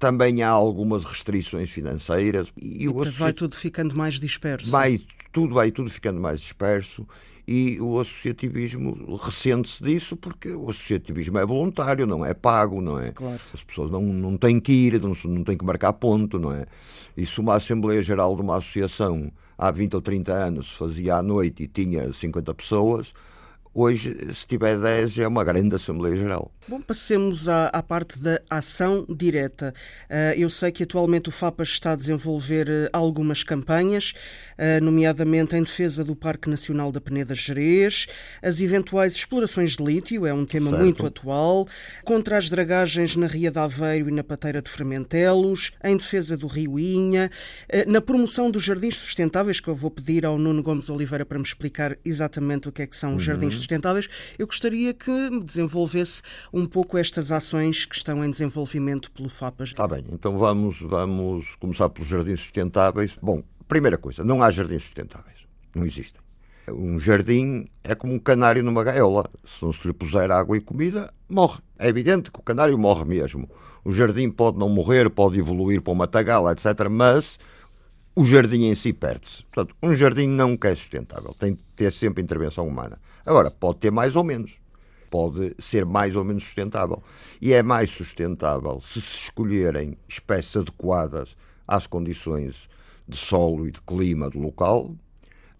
Também 0.00 0.42
há 0.42 0.48
algumas 0.48 1.04
restrições 1.04 1.70
financeiras 1.70 2.52
e, 2.60 2.84
e 2.84 2.88
vai 2.88 3.32
tudo 3.32 3.54
ficando 3.54 3.94
mais 3.94 4.18
disperso. 4.18 4.70
Vai 4.70 5.00
tudo 5.30 5.54
vai 5.54 5.70
tudo 5.70 5.88
ficando 5.88 6.20
mais 6.20 6.40
disperso 6.40 7.06
e 7.46 7.78
o 7.80 8.00
associativismo 8.00 9.16
ressente-se 9.16 9.82
disso 9.84 10.16
porque 10.16 10.50
o 10.50 10.70
associativismo 10.70 11.38
é 11.38 11.44
voluntário, 11.44 12.06
não 12.06 12.24
é 12.24 12.32
pago, 12.32 12.80
não 12.80 12.98
é? 12.98 13.12
Claro. 13.12 13.40
As 13.52 13.62
pessoas 13.62 13.90
não, 13.90 14.00
não 14.00 14.36
têm 14.36 14.58
que 14.58 14.72
ir, 14.72 15.00
não, 15.00 15.12
não 15.24 15.44
têm 15.44 15.56
que 15.56 15.64
marcar 15.64 15.92
ponto, 15.92 16.38
não 16.38 16.52
é? 16.52 16.66
E 17.16 17.26
se 17.26 17.40
uma 17.40 17.54
Assembleia 17.54 18.02
Geral 18.02 18.34
de 18.34 18.42
uma 18.42 18.56
associação 18.56 19.30
há 19.58 19.70
20 19.70 19.94
ou 19.94 20.00
30 20.00 20.32
anos 20.32 20.72
se 20.72 20.78
fazia 20.78 21.16
à 21.16 21.22
noite 21.22 21.64
e 21.64 21.68
tinha 21.68 22.12
50 22.12 22.54
pessoas, 22.54 23.12
Hoje, 23.76 24.16
se 24.32 24.46
tiver 24.46 24.78
10, 24.78 25.18
é 25.18 25.26
uma 25.26 25.42
grande 25.42 25.74
Assembleia 25.74 26.14
Geral. 26.14 26.48
Bom, 26.68 26.80
passemos 26.80 27.48
à, 27.48 27.66
à 27.66 27.82
parte 27.82 28.20
da 28.20 28.40
ação 28.48 29.04
direta. 29.08 29.74
Uh, 30.08 30.38
eu 30.38 30.48
sei 30.48 30.70
que 30.70 30.84
atualmente 30.84 31.28
o 31.28 31.32
FAPAS 31.32 31.70
está 31.70 31.90
a 31.90 31.96
desenvolver 31.96 32.68
uh, 32.68 32.88
algumas 32.92 33.42
campanhas, 33.42 34.14
uh, 34.52 34.82
nomeadamente 34.82 35.56
em 35.56 35.62
defesa 35.62 36.04
do 36.04 36.14
Parque 36.14 36.48
Nacional 36.48 36.92
da 36.92 37.00
Peneda 37.00 37.34
Gerês, 37.34 38.06
as 38.40 38.60
eventuais 38.60 39.16
explorações 39.16 39.76
de 39.76 39.82
lítio, 39.82 40.24
é 40.24 40.32
um 40.32 40.44
tema 40.44 40.70
certo. 40.70 40.82
muito 40.82 41.04
atual, 41.04 41.66
contra 42.04 42.38
as 42.38 42.48
dragagens 42.48 43.16
na 43.16 43.26
Ria 43.26 43.50
de 43.50 43.58
Aveiro 43.58 44.08
e 44.08 44.12
na 44.12 44.22
Pateira 44.22 44.62
de 44.62 44.70
Fermentelos, 44.70 45.72
em 45.82 45.96
defesa 45.96 46.36
do 46.36 46.46
Rio 46.46 46.78
Inha, 46.78 47.28
na 47.88 48.00
promoção 48.00 48.52
dos 48.52 48.62
jardins 48.62 48.96
sustentáveis, 48.96 49.58
que 49.58 49.68
eu 49.68 49.74
vou 49.74 49.90
pedir 49.90 50.24
ao 50.24 50.38
Nuno 50.38 50.62
Gomes 50.62 50.88
Oliveira 50.88 51.26
para 51.26 51.38
me 51.38 51.44
explicar 51.44 51.98
exatamente 52.04 52.68
o 52.68 52.72
que 52.72 52.82
é 52.82 52.86
que 52.86 52.96
são 52.96 53.10
os 53.10 53.16
uhum. 53.16 53.20
jardins 53.20 53.63
sustentáveis, 53.64 54.08
eu 54.38 54.46
gostaria 54.46 54.94
que 54.94 55.40
desenvolvesse 55.40 56.22
um 56.52 56.66
pouco 56.66 56.96
estas 56.96 57.32
ações 57.32 57.84
que 57.84 57.96
estão 57.96 58.24
em 58.24 58.30
desenvolvimento 58.30 59.10
pelo 59.10 59.28
FAPAS. 59.28 59.70
Está 59.70 59.88
bem, 59.88 60.04
então 60.12 60.38
vamos, 60.38 60.80
vamos 60.80 61.56
começar 61.56 61.88
pelos 61.88 62.08
jardins 62.08 62.40
sustentáveis. 62.40 63.16
Bom, 63.20 63.42
primeira 63.66 63.98
coisa, 63.98 64.22
não 64.22 64.42
há 64.42 64.50
jardins 64.50 64.84
sustentáveis. 64.84 65.38
Não 65.74 65.84
existem. 65.84 66.22
Um 66.68 66.98
jardim 66.98 67.66
é 67.82 67.94
como 67.94 68.14
um 68.14 68.18
canário 68.18 68.62
numa 68.62 68.82
gaiola. 68.82 69.28
Se 69.44 69.62
não 69.62 69.72
se 69.72 69.86
lhe 69.86 69.92
puser 69.92 70.30
água 70.30 70.56
e 70.56 70.60
comida, 70.60 71.12
morre. 71.28 71.60
É 71.78 71.88
evidente 71.88 72.30
que 72.30 72.38
o 72.38 72.42
canário 72.42 72.78
morre 72.78 73.04
mesmo. 73.04 73.48
O 73.84 73.92
jardim 73.92 74.30
pode 74.30 74.58
não 74.58 74.68
morrer, 74.68 75.10
pode 75.10 75.38
evoluir 75.38 75.82
para 75.82 75.92
uma 75.92 76.06
tagala, 76.06 76.52
etc. 76.52 76.88
Mas 76.90 77.38
o 78.14 78.24
jardim 78.24 78.64
em 78.64 78.74
si 78.74 78.92
perde-se. 78.92 79.42
Portanto, 79.44 79.76
um 79.82 79.94
jardim 79.94 80.28
nunca 80.28 80.68
é 80.68 80.74
sustentável, 80.74 81.34
tem 81.38 81.54
de 81.54 81.62
ter 81.74 81.92
sempre 81.92 82.22
intervenção 82.22 82.66
humana. 82.66 82.98
Agora, 83.26 83.50
pode 83.50 83.78
ter 83.78 83.90
mais 83.90 84.14
ou 84.14 84.22
menos, 84.22 84.52
pode 85.10 85.54
ser 85.58 85.84
mais 85.84 86.14
ou 86.14 86.24
menos 86.24 86.44
sustentável. 86.44 87.02
E 87.40 87.52
é 87.52 87.62
mais 87.62 87.90
sustentável 87.90 88.80
se 88.80 89.00
se 89.00 89.16
escolherem 89.16 89.96
espécies 90.08 90.56
adequadas 90.56 91.36
às 91.66 91.86
condições 91.86 92.68
de 93.08 93.16
solo 93.16 93.66
e 93.66 93.70
de 93.70 93.80
clima 93.82 94.30
do 94.30 94.38
local, 94.38 94.94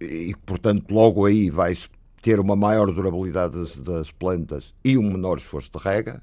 e 0.01 0.35
portanto, 0.47 0.93
logo 0.93 1.25
aí 1.25 1.51
vai-se 1.51 1.89
ter 2.23 2.41
uma 2.41 2.57
maior 2.57 2.91
durabilidade 2.91 3.55
das, 3.55 3.77
das 3.77 4.11
plantas 4.11 4.73
e 4.83 4.97
um 4.97 5.11
menor 5.13 5.39
esforço 5.39 5.71
de 5.71 5.79
rega 5.79 6.23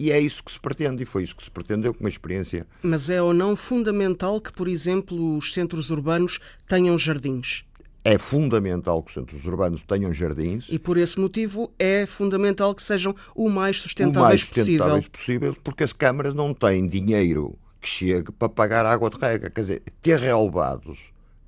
e 0.00 0.10
é 0.10 0.18
isso 0.18 0.42
que 0.42 0.50
se 0.50 0.58
pretende, 0.58 1.02
e 1.02 1.06
foi 1.06 1.24
isso 1.24 1.36
que 1.36 1.44
se 1.44 1.50
pretendeu 1.50 1.92
com 1.92 2.06
a 2.06 2.08
experiência. 2.08 2.66
Mas 2.82 3.10
é 3.10 3.20
ou 3.20 3.34
não 3.34 3.54
fundamental 3.54 4.40
que, 4.40 4.50
por 4.50 4.66
exemplo, 4.66 5.36
os 5.36 5.52
centros 5.52 5.90
urbanos 5.90 6.40
tenham 6.66 6.98
jardins? 6.98 7.66
É 8.02 8.16
fundamental 8.16 9.02
que 9.02 9.10
os 9.10 9.14
centros 9.14 9.44
urbanos 9.44 9.82
tenham 9.86 10.10
jardins. 10.10 10.64
E 10.70 10.78
por 10.78 10.96
esse 10.96 11.20
motivo 11.20 11.70
é 11.78 12.06
fundamental 12.06 12.74
que 12.74 12.82
sejam 12.82 13.14
o 13.34 13.50
mais 13.50 13.78
sustentáveis, 13.78 14.16
o 14.16 14.28
mais 14.28 14.40
sustentáveis 14.40 15.08
possível. 15.08 15.54
porque 15.62 15.84
as 15.84 15.92
câmaras 15.92 16.32
não 16.32 16.54
têm 16.54 16.88
dinheiro 16.88 17.58
que 17.78 17.86
chegue 17.86 18.32
para 18.32 18.48
pagar 18.48 18.86
água 18.86 19.10
de 19.10 19.18
rega. 19.18 19.50
Quer 19.50 19.60
dizer, 19.60 19.82
ter 20.00 20.18
relevados 20.18 20.98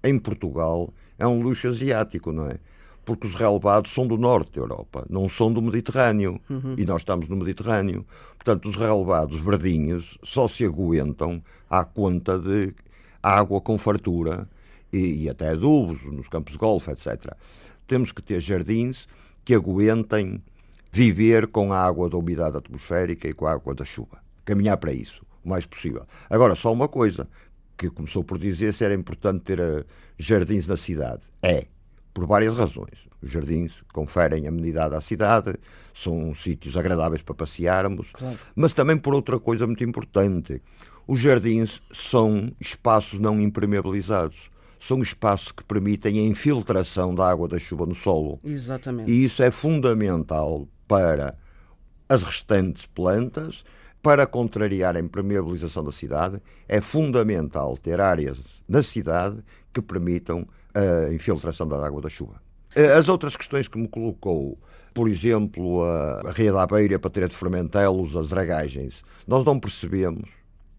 em 0.05 0.19
Portugal 0.19 0.93
é 1.19 1.27
um 1.27 1.41
luxo 1.41 1.69
asiático, 1.69 2.31
não 2.31 2.49
é? 2.51 2.59
Porque 3.05 3.27
os 3.27 3.35
relevados 3.35 3.93
são 3.93 4.07
do 4.07 4.17
norte 4.17 4.53
da 4.53 4.61
Europa, 4.61 5.05
não 5.09 5.29
são 5.29 5.53
do 5.53 5.61
Mediterrâneo. 5.61 6.41
Uhum. 6.49 6.75
E 6.79 6.85
nós 6.85 7.03
estamos 7.03 7.29
no 7.29 7.37
Mediterrâneo. 7.37 8.07
Portanto, 8.37 8.69
os 8.69 8.77
relevados 8.77 9.41
verdinhos 9.41 10.19
só 10.23 10.47
se 10.47 10.65
aguentam 10.65 11.43
à 11.69 11.85
conta 11.85 12.39
de 12.39 12.75
água 13.23 13.61
com 13.61 13.77
fartura 13.79 14.49
e, 14.93 15.25
e 15.25 15.29
até 15.29 15.51
adubos 15.51 16.03
nos 16.05 16.29
campos 16.29 16.53
de 16.53 16.59
golfe, 16.59 16.91
etc. 16.91 17.35
Temos 17.87 18.13
que 18.13 18.23
ter 18.23 18.41
jardins 18.41 19.07
que 19.45 19.55
aguentem 19.55 20.43
viver 20.93 21.47
com 21.47 21.73
a 21.73 21.79
água 21.79 22.09
da 22.09 22.17
umidade 22.17 22.57
atmosférica 22.57 23.29
e 23.29 23.33
com 23.33 23.47
a 23.47 23.53
água 23.53 23.75
da 23.75 23.85
chuva. 23.85 24.23
Caminhar 24.45 24.77
para 24.77 24.93
isso, 24.93 25.25
o 25.45 25.49
mais 25.49 25.65
possível. 25.65 26.05
Agora, 26.29 26.55
só 26.55 26.73
uma 26.73 26.89
coisa, 26.89 27.29
que 27.77 27.91
começou 27.91 28.23
por 28.23 28.39
dizer 28.39 28.73
se 28.75 28.85
era 28.85 28.95
importante 28.95 29.43
ter 29.43 29.59
uh, 29.59 29.85
jardins 30.19 30.69
na 30.69 30.77
cidade. 30.77 31.23
É 31.43 31.67
por 32.13 32.27
várias 32.27 32.57
razões. 32.57 33.09
Os 33.23 33.31
jardins 33.31 33.83
conferem 33.93 34.47
amenidade 34.47 34.95
à 34.95 35.01
cidade, 35.01 35.55
são 35.95 36.35
sítios 36.35 36.77
agradáveis 36.77 37.23
para 37.23 37.35
passearmos, 37.35 38.11
claro. 38.13 38.37
mas 38.55 38.73
também 38.73 38.99
por 38.99 39.15
outra 39.15 39.39
coisa 39.39 39.67
muito 39.67 39.85
importante. 39.85 40.61
Os 41.07 41.21
jardins 41.21 41.81
são 41.93 42.51
espaços 42.61 43.19
não 43.19 43.41
impermeabilizados. 43.41 44.51
São 44.79 45.01
espaços 45.01 45.53
que 45.53 45.63
permitem 45.63 46.19
a 46.19 46.23
infiltração 46.23 47.15
da 47.15 47.31
água 47.31 47.47
da 47.47 47.59
chuva 47.59 47.87
no 47.87 47.95
solo. 47.95 48.41
Exatamente. 48.43 49.11
E 49.11 49.25
isso 49.25 49.43
é 49.43 49.51
fundamental 49.51 50.67
para 50.89 51.37
as 52.09 52.25
restantes 52.25 52.87
plantas, 52.87 53.65
para 54.03 54.27
contrariar 54.27 54.97
a 54.97 55.01
impermeabilização 55.01 55.85
da 55.85 55.93
cidade, 55.93 56.43
é 56.69 56.81
fundamental 56.81 57.79
ter 57.79 58.01
áreas 58.01 58.39
na 58.69 58.83
cidade 58.83 59.43
que 59.73 59.81
permitam 59.81 60.47
a 60.75 61.13
infiltração 61.13 61.67
da 61.67 61.85
água 61.85 62.01
da 62.01 62.09
chuva. 62.09 62.41
Eh, 62.75 62.93
as 62.93 63.09
outras 63.09 63.37
questões 63.37 63.69
que 63.69 63.79
me 63.79 63.89
colocou, 63.89 64.59
por 64.95 65.09
exemplo, 65.09 65.85
a 65.85 66.33
Ria 66.33 66.53
da 66.53 66.67
Beira, 66.67 66.97
a 66.97 66.99
Patria 66.99 67.29
de 67.29 67.37
Fermentelos, 67.37 68.17
as 68.17 68.29
dragagens, 68.29 69.03
nós 69.27 69.45
não 69.45 69.59
percebemos 69.59 70.31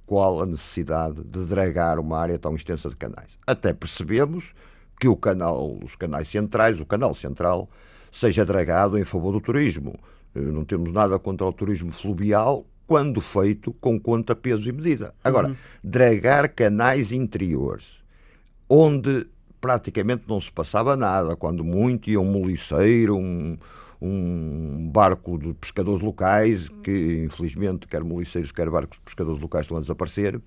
qual 0.06 0.42
a 0.42 0.46
necessidade 0.46 1.24
de 1.24 1.46
dragar 1.46 2.00
uma 2.00 2.18
área 2.18 2.38
tão 2.38 2.56
extensa 2.56 2.90
de 2.90 2.96
canais. 2.96 3.30
Até 3.46 3.74
percebemos 3.74 4.54
que 5.00 5.08
o 5.08 5.16
canal, 5.16 5.78
os 5.84 5.96
canais 5.96 6.28
centrais, 6.28 6.80
o 6.80 6.86
canal 6.86 7.14
central, 7.14 7.70
seja 8.12 8.46
dragado 8.46 8.98
em 8.98 9.04
favor 9.04 9.32
do 9.32 9.42
turismo. 9.42 10.00
Eh, 10.36 10.40
não 10.40 10.66
temos 10.66 10.92
nada 10.94 11.18
contra 11.20 11.46
o 11.46 11.54
turismo 11.54 11.92
fluvial, 11.92 12.66
quando 12.86 13.22
feito 13.22 13.74
com 13.74 14.00
conta, 14.00 14.36
peso 14.36 14.70
e 14.70 14.72
medida. 14.72 15.14
Agora, 15.24 15.50
uhum. 15.50 15.56
dragar 15.84 16.50
canais 16.50 17.12
interiores, 17.12 17.86
onde 18.70 19.26
praticamente 19.64 20.26
não 20.28 20.42
se 20.42 20.52
passava 20.52 20.98
nada, 20.98 21.38
quando 21.38 21.64
muito 21.64 22.10
ia 22.10 22.20
um 22.20 22.30
moliceiro, 22.30 23.16
um, 23.16 23.58
um 24.02 24.90
barco 24.92 25.40
de 25.40 25.54
pescadores 25.54 26.02
locais, 26.02 26.68
que 26.84 27.24
infelizmente 27.24 27.88
quer 27.88 28.04
moliceiros, 28.04 28.52
quer 28.52 28.70
barcos 28.70 28.98
de 28.98 29.06
pescadores 29.06 29.42
locais 29.42 29.64
estão 29.64 29.78
a 29.78 29.80
desaparecer, 29.80 30.38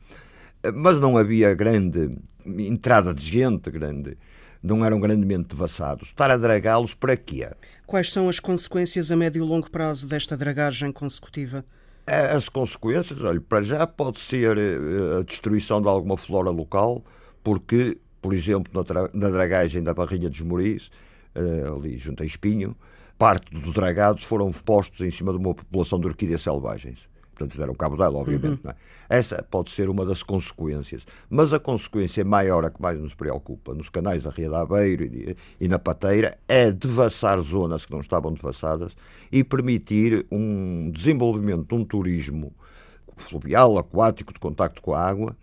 mas 0.75 1.01
não 1.01 1.17
havia 1.17 1.55
grande 1.55 2.15
entrada 2.45 3.15
de 3.15 3.25
gente, 3.25 3.71
grande 3.71 4.19
não 4.63 4.85
eram 4.85 5.01
grandemente 5.01 5.49
devassados. 5.49 6.09
Estar 6.09 6.31
a 6.31 6.37
dragá-los 6.37 6.93
para 6.93 7.17
quê? 7.17 7.49
Quais 7.87 8.13
são 8.13 8.29
as 8.29 8.39
consequências 8.39 9.11
a 9.11 9.17
médio 9.17 9.43
e 9.43 9.49
longo 9.49 9.71
prazo 9.71 10.07
desta 10.07 10.37
dragagem 10.37 10.93
consecutiva? 10.93 11.65
As 12.07 12.51
consequências, 12.51 13.23
olha, 13.23 13.41
para 13.41 13.63
já 13.63 13.87
pode 13.87 14.21
ser 14.21 14.59
eh, 14.59 15.21
a 15.21 15.23
destruição 15.23 15.81
de 15.81 15.89
alguma 15.89 16.19
flora 16.19 16.51
local, 16.51 17.03
porque, 17.43 17.97
por 18.27 18.35
exemplo, 18.35 18.85
na, 19.15 19.31
dragagem 19.31 19.85
da 19.85 19.95
Barrinha 19.95 20.29
dos 20.29 20.41
Moris, 20.41 20.91
eh, 21.33 21.65
ali 21.65 21.97
junto 21.97 22.25
a 22.25 22.27
Espinho, 22.27 22.75
parte 23.17 23.55
dos 23.55 23.73
dragados 23.73 24.25
foram 24.25 24.51
postos 24.51 25.01
em 25.07 25.13
cima 25.13 25.31
de 25.31 25.39
uma 25.39 25.55
população 25.55 26.01
de 26.01 26.09
orquídeas 26.09 26.43
selvagens 26.43 27.09
portanto 27.37 27.57
deram 27.57 27.75
cabo 27.75 27.97
dela, 27.99 28.19
obviamente. 28.19 28.65
Uhum. 28.65 28.71
É? 28.71 29.19
Essa 29.19 29.43
pode 29.43 29.71
ser 29.71 29.91
uma 29.91 30.07
das 30.07 30.23
consequências. 30.23 31.07
Mas 31.29 31.53
a 31.53 31.61
consequência 31.61 32.25
maior, 32.25 32.65
a 32.65 32.71
que 32.71 32.81
mais 32.81 32.99
nos 32.99 33.15
preocupa, 33.15 33.75
nos 33.75 33.91
canais 33.91 34.23
da 34.23 34.31
Ria 34.31 34.49
de 34.49 34.55
Aveiro 34.55 35.05
e, 35.05 35.37
e 35.61 35.69
na 35.69 35.79
Pateira, 35.79 36.39
é 36.49 36.73
devassar 36.73 37.39
zonas 37.41 37.85
que 37.85 37.93
não 37.93 38.01
estavam 38.01 38.33
devassadas 38.33 38.97
e 39.31 39.45
permitir 39.45 40.27
um 40.33 40.91
desenvolvimento 40.91 41.69
de 41.69 41.75
um 41.75 41.85
turismo 41.85 42.55
fluvial, 43.19 43.77
aquático, 43.77 44.33
de 44.33 44.41
contacto 44.41 44.81
com 44.81 44.95
a 44.95 45.01
água, 45.01 45.37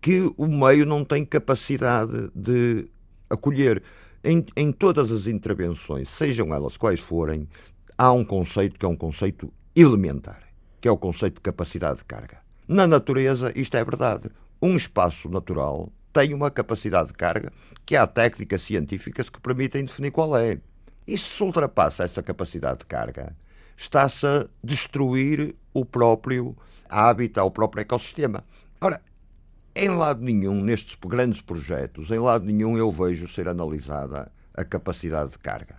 que 0.00 0.32
o 0.36 0.46
meio 0.46 0.86
não 0.86 1.04
tem 1.04 1.24
capacidade 1.24 2.30
de 2.34 2.88
acolher. 3.28 3.82
Em, 4.22 4.44
em 4.56 4.70
todas 4.70 5.10
as 5.10 5.26
intervenções, 5.26 6.08
sejam 6.08 6.54
elas 6.54 6.76
quais 6.76 7.00
forem, 7.00 7.48
há 7.96 8.12
um 8.12 8.24
conceito 8.24 8.78
que 8.78 8.84
é 8.84 8.88
um 8.88 8.96
conceito 8.96 9.52
elementar 9.74 10.50
que 10.80 10.88
é 10.88 10.90
o 10.90 10.96
conceito 10.96 11.34
de 11.34 11.40
capacidade 11.42 11.98
de 11.98 12.04
carga. 12.04 12.38
Na 12.66 12.86
natureza, 12.86 13.52
isto 13.54 13.76
é 13.76 13.84
verdade. 13.84 14.30
Um 14.62 14.76
espaço 14.76 15.28
natural 15.28 15.92
tem 16.12 16.32
uma 16.32 16.50
capacidade 16.50 17.08
de 17.08 17.14
carga 17.14 17.52
que 17.84 17.94
há 17.94 18.06
técnicas 18.06 18.62
científicas 18.62 19.28
que 19.28 19.40
permitem 19.40 19.84
definir 19.84 20.10
qual 20.10 20.36
é. 20.36 20.58
E 21.06 21.18
se 21.18 21.42
ultrapassa 21.42 22.04
essa 22.04 22.22
capacidade 22.22 22.80
de 22.80 22.86
carga, 22.86 23.36
está-se 23.76 24.26
a 24.26 24.46
destruir 24.62 25.54
o 25.72 25.84
próprio 25.84 26.56
hábitat, 26.88 27.44
o 27.44 27.50
próprio 27.50 27.82
ecossistema. 27.82 28.44
Ora, 28.80 29.00
em 29.74 29.88
lado 29.88 30.22
nenhum, 30.22 30.62
nestes 30.62 30.96
grandes 30.96 31.40
projetos, 31.40 32.10
em 32.10 32.18
lado 32.18 32.44
nenhum 32.44 32.76
eu 32.76 32.90
vejo 32.90 33.28
ser 33.28 33.48
analisada 33.48 34.30
a 34.54 34.64
capacidade 34.64 35.32
de 35.32 35.38
carga. 35.38 35.76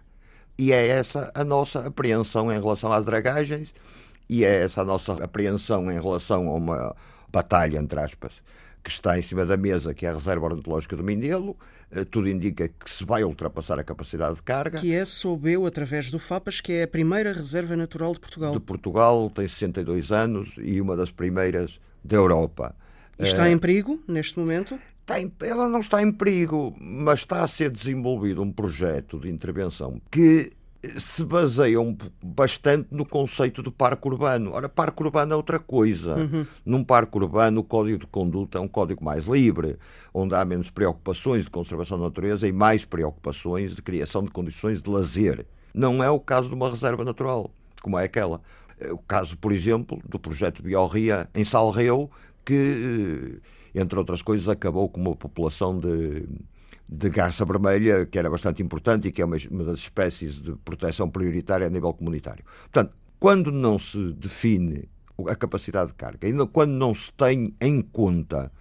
E 0.58 0.72
é 0.72 0.88
essa 0.88 1.32
a 1.34 1.44
nossa 1.44 1.88
apreensão 1.88 2.52
em 2.52 2.60
relação 2.60 2.92
às 2.92 3.04
dragagens 3.04 3.74
e 4.30 4.44
é 4.44 4.64
essa 4.64 4.82
a 4.82 4.86
nossa 4.86 5.14
apreensão 5.24 5.92
em 5.92 6.00
relação 6.00 6.48
a 6.48 6.56
uma 6.56 6.96
batalha, 7.30 7.78
entre 7.78 8.00
aspas, 8.00 8.42
que 8.84 8.90
está 8.90 9.18
em 9.18 9.22
cima 9.22 9.46
da 9.46 9.58
mesa, 9.58 9.94
que 9.94 10.06
é 10.06 10.10
a 10.10 10.14
Reserva 10.14 10.46
Ornitológica 10.46 10.96
do 10.96 11.04
Mindelo. 11.04 11.58
Eh, 11.92 12.06
tudo 12.06 12.30
indica 12.30 12.68
que 12.68 12.90
se 12.90 13.04
vai 13.04 13.24
ultrapassar 13.24 13.78
a 13.78 13.84
capacidade 13.84 14.36
de 14.36 14.44
carga. 14.44 14.80
Que 14.80 14.94
é, 14.94 15.04
soube 15.04 15.52
eu, 15.52 15.66
através 15.66 16.10
do 16.10 16.18
FAPAS, 16.18 16.62
que 16.62 16.72
é 16.72 16.84
a 16.84 16.88
primeira 16.88 17.34
reserva 17.34 17.76
natural 17.76 18.14
de 18.14 18.20
Portugal. 18.20 18.54
De 18.54 18.60
Portugal, 18.60 19.30
tem 19.30 19.48
62 19.48 20.12
anos 20.12 20.54
e 20.58 20.80
uma 20.80 20.96
das 20.96 21.12
primeiras 21.12 21.80
da 22.04 22.16
Europa. 22.16 22.76
E 23.20 23.24
está 23.24 23.48
é... 23.48 23.52
em 23.52 23.58
perigo, 23.58 24.00
neste 24.08 24.40
momento? 24.40 24.80
Ela 25.42 25.68
não 25.68 25.82
está 25.82 26.02
em 26.02 26.12
perigo, 26.12 26.74
mas 26.80 27.20
está 27.20 27.44
a 27.44 27.48
ser 27.48 27.70
desenvolvido 27.70 28.42
um 28.42 28.52
projeto 28.52 29.20
de 29.20 29.30
intervenção 29.30 30.02
que 30.10 30.54
se 30.98 31.24
baseiam 31.24 31.96
bastante 32.24 32.88
no 32.92 33.06
conceito 33.06 33.62
do 33.62 33.72
parque 33.72 34.08
urbano. 34.08 34.52
Ora, 34.54 34.68
parque 34.68 35.04
urbano 35.04 35.34
é 35.34 35.36
outra 35.36 35.60
coisa. 35.60 36.16
Uhum. 36.16 36.46
Num 36.66 36.84
parque 36.84 37.18
urbano, 37.18 37.62
o 37.62 37.64
código 37.64 38.00
de 38.00 38.08
conduta 38.08 38.58
é 38.58 38.62
um 38.62 38.68
código 38.68 39.04
mais 39.04 39.26
livre, 39.26 39.78
onde 40.14 40.34
há 40.34 40.44
menos 40.44 40.70
preocupações 40.70 41.44
de 41.44 41.50
conservação 41.52 41.98
da 42.00 42.06
natureza 42.06 42.48
e 42.48 42.52
mais 42.52 42.84
preocupações 42.86 43.76
de 43.76 43.82
criação 43.82 44.24
de 44.24 44.32
condições 44.32 44.82
de 44.82 44.90
lazer. 44.90 45.46
Não 45.74 46.04
é 46.04 46.10
o 46.10 46.20
caso 46.20 46.50
de 46.50 46.56
uma 46.56 46.70
reserva 46.70 47.04
natural, 47.04 47.52
como 47.82 48.00
é 48.00 48.06
aquela. 48.06 48.42
É 48.80 48.92
o 48.92 48.98
caso, 48.98 49.38
por 49.38 49.52
exemplo, 49.52 50.02
do 50.08 50.18
projeto 50.18 50.64
Biorria 50.64 51.30
em 51.36 51.44
Salreu, 51.44 52.10
que, 52.46 53.42
eh, 53.74 53.80
entre 53.82 53.98
outras 53.98 54.22
coisas, 54.22 54.50
acabou 54.50 54.90
com 54.90 55.02
uma 55.02 55.16
população 55.16 55.80
de 55.80 56.26
de 56.92 57.10
garça 57.10 57.46
vermelha, 57.46 58.06
que 58.06 58.20
era 58.20 58.30
bastante 58.30 58.62
importante 58.62 59.08
e 59.08 59.12
que 59.14 59.22
é 59.22 59.26
uma, 59.26 59.38
uma 59.50 59.64
das 59.64 59.80
espécies 59.80 60.42
de 60.42 60.54
proteção 60.58 61.10
prioritária 61.10 61.66
a 61.66 61.70
nível 61.70 61.94
comunitário. 61.94 62.44
Portanto, 62.64 62.94
quando 63.18 63.50
não 63.50 63.80
se 63.80 64.12
define 64.14 64.90
a 65.26 65.36
capacidade 65.36 65.92
de 65.92 65.96
carga, 65.96 66.28
ainda 66.28 66.46
quando 66.46 66.72
não 66.72 66.94
se 66.94 67.10
tem 67.14 67.56
em 67.62 67.82
conta 67.82 68.52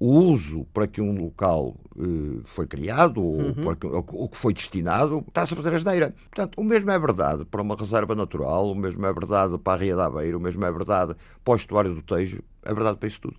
o 0.00 0.14
uso 0.14 0.64
para 0.72 0.86
que 0.86 0.98
um 0.98 1.14
local 1.14 1.76
eh, 1.98 2.40
foi 2.44 2.66
criado 2.66 3.22
ou 3.22 3.36
uhum. 3.36 3.74
que, 3.76 3.86
o 3.86 4.28
que 4.30 4.36
foi 4.36 4.54
destinado, 4.54 5.22
está-se 5.28 5.52
a 5.52 5.56
fazer 5.58 5.74
asneira. 5.74 6.14
Portanto, 6.30 6.58
o 6.58 6.64
mesmo 6.64 6.90
é 6.90 6.98
verdade 6.98 7.44
para 7.44 7.60
uma 7.60 7.76
reserva 7.76 8.14
natural, 8.14 8.72
o 8.72 8.74
mesmo 8.74 9.04
é 9.04 9.12
verdade 9.12 9.58
para 9.58 9.74
a 9.74 9.84
Ria 9.84 9.94
da 9.94 10.06
Aveiro, 10.06 10.38
o 10.38 10.40
mesmo 10.40 10.64
é 10.64 10.72
verdade 10.72 11.14
para 11.44 11.52
o 11.52 11.56
estuário 11.56 11.94
do 11.94 12.00
Tejo, 12.00 12.42
é 12.62 12.72
verdade 12.72 12.96
para 12.96 13.08
isso 13.08 13.20
tudo. 13.20 13.36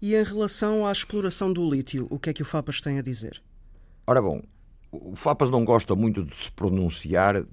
E 0.00 0.14
em 0.14 0.22
relação 0.22 0.86
à 0.86 0.92
exploração 0.92 1.52
do 1.52 1.68
lítio, 1.68 2.06
o 2.08 2.16
que 2.16 2.30
é 2.30 2.32
que 2.32 2.42
o 2.42 2.46
FAPAS 2.46 2.80
tem 2.80 2.96
a 2.96 3.02
dizer? 3.02 3.42
Ora 4.06 4.22
bom, 4.22 4.40
o 4.92 5.16
FAPAS 5.16 5.50
não 5.50 5.64
gosta 5.64 5.96
muito 5.96 6.22
de 6.22 6.36
se 6.36 6.52
pronunciar 6.52 7.44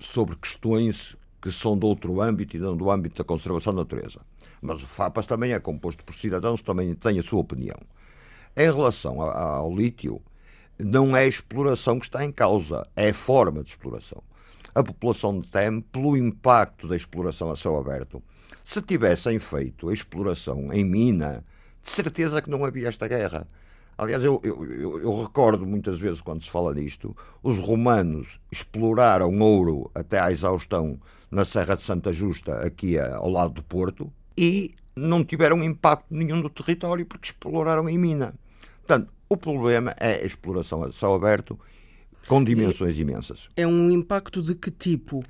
sobre 0.00 0.34
questões 0.34 1.16
que 1.40 1.52
são 1.52 1.78
de 1.78 1.86
outro 1.86 2.20
âmbito 2.20 2.56
e 2.56 2.60
não 2.60 2.76
do 2.76 2.90
âmbito 2.90 3.18
da 3.18 3.24
conservação 3.24 3.72
da 3.72 3.82
natureza. 3.82 4.20
Mas 4.64 4.82
o 4.82 4.86
FAPAS 4.86 5.26
também 5.26 5.52
é 5.52 5.60
composto 5.60 6.02
por 6.02 6.14
cidadãos, 6.14 6.62
também 6.62 6.94
tem 6.94 7.18
a 7.18 7.22
sua 7.22 7.40
opinião. 7.40 7.76
Em 8.56 8.72
relação 8.72 9.20
ao 9.20 9.70
lítio, 9.70 10.22
não 10.78 11.14
é 11.14 11.24
a 11.24 11.26
exploração 11.26 11.98
que 11.98 12.06
está 12.06 12.24
em 12.24 12.32
causa, 12.32 12.88
é 12.96 13.10
a 13.10 13.14
forma 13.14 13.62
de 13.62 13.68
exploração. 13.68 14.22
A 14.74 14.82
população 14.82 15.42
teme 15.42 15.82
pelo 15.82 16.16
impacto 16.16 16.88
da 16.88 16.96
exploração 16.96 17.52
a 17.52 17.56
céu 17.56 17.78
aberto. 17.78 18.22
Se 18.64 18.80
tivessem 18.80 19.38
feito 19.38 19.90
a 19.90 19.92
exploração 19.92 20.72
em 20.72 20.82
mina, 20.82 21.44
de 21.82 21.90
certeza 21.90 22.40
que 22.40 22.48
não 22.48 22.64
havia 22.64 22.88
esta 22.88 23.06
guerra. 23.06 23.46
Aliás, 23.98 24.24
eu, 24.24 24.40
eu, 24.42 24.98
eu, 24.98 25.22
recordo 25.22 25.66
muitas 25.66 25.98
vezes 25.98 26.22
quando 26.22 26.42
se 26.42 26.50
fala 26.50 26.72
nisto, 26.72 27.14
os 27.42 27.58
romanos 27.58 28.40
exploraram 28.50 29.38
ouro 29.40 29.90
até 29.94 30.18
à 30.18 30.32
exaustão 30.32 30.98
na 31.30 31.44
Serra 31.44 31.74
de 31.74 31.82
Santa 31.82 32.14
Justa, 32.14 32.60
aqui 32.60 32.98
ao 32.98 33.28
lado 33.28 33.54
do 33.54 33.62
Porto, 33.62 34.10
e 34.36 34.74
não 34.96 35.24
tiveram 35.24 35.62
impacto 35.62 36.06
nenhum 36.10 36.36
no 36.36 36.50
território 36.50 37.04
porque 37.06 37.26
exploraram 37.26 37.88
em 37.88 37.98
mina. 37.98 38.34
Portanto, 38.78 39.12
o 39.28 39.36
problema 39.36 39.94
é 39.98 40.22
a 40.22 40.24
exploração 40.24 40.84
a 40.84 40.92
céu 40.92 41.14
aberto 41.14 41.58
com 42.26 42.42
dimensões 42.42 42.98
imensas. 42.98 43.48
É 43.56 43.66
um 43.66 43.90
impacto 43.90 44.42
de 44.42 44.54
que 44.54 44.70
tipo? 44.70 45.22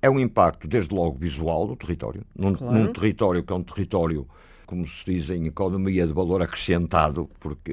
É 0.00 0.10
um 0.10 0.20
impacto, 0.20 0.68
desde 0.68 0.94
logo, 0.94 1.18
visual 1.18 1.66
do 1.66 1.76
território. 1.76 2.22
Num, 2.36 2.54
claro. 2.54 2.74
num 2.74 2.92
território 2.92 3.42
que 3.42 3.52
é 3.52 3.56
um 3.56 3.62
território 3.62 4.26
como 4.66 4.86
se 4.86 5.04
diz 5.04 5.30
em 5.30 5.46
economia 5.46 6.06
de 6.06 6.12
valor 6.12 6.42
acrescentado, 6.42 7.28
porque, 7.40 7.72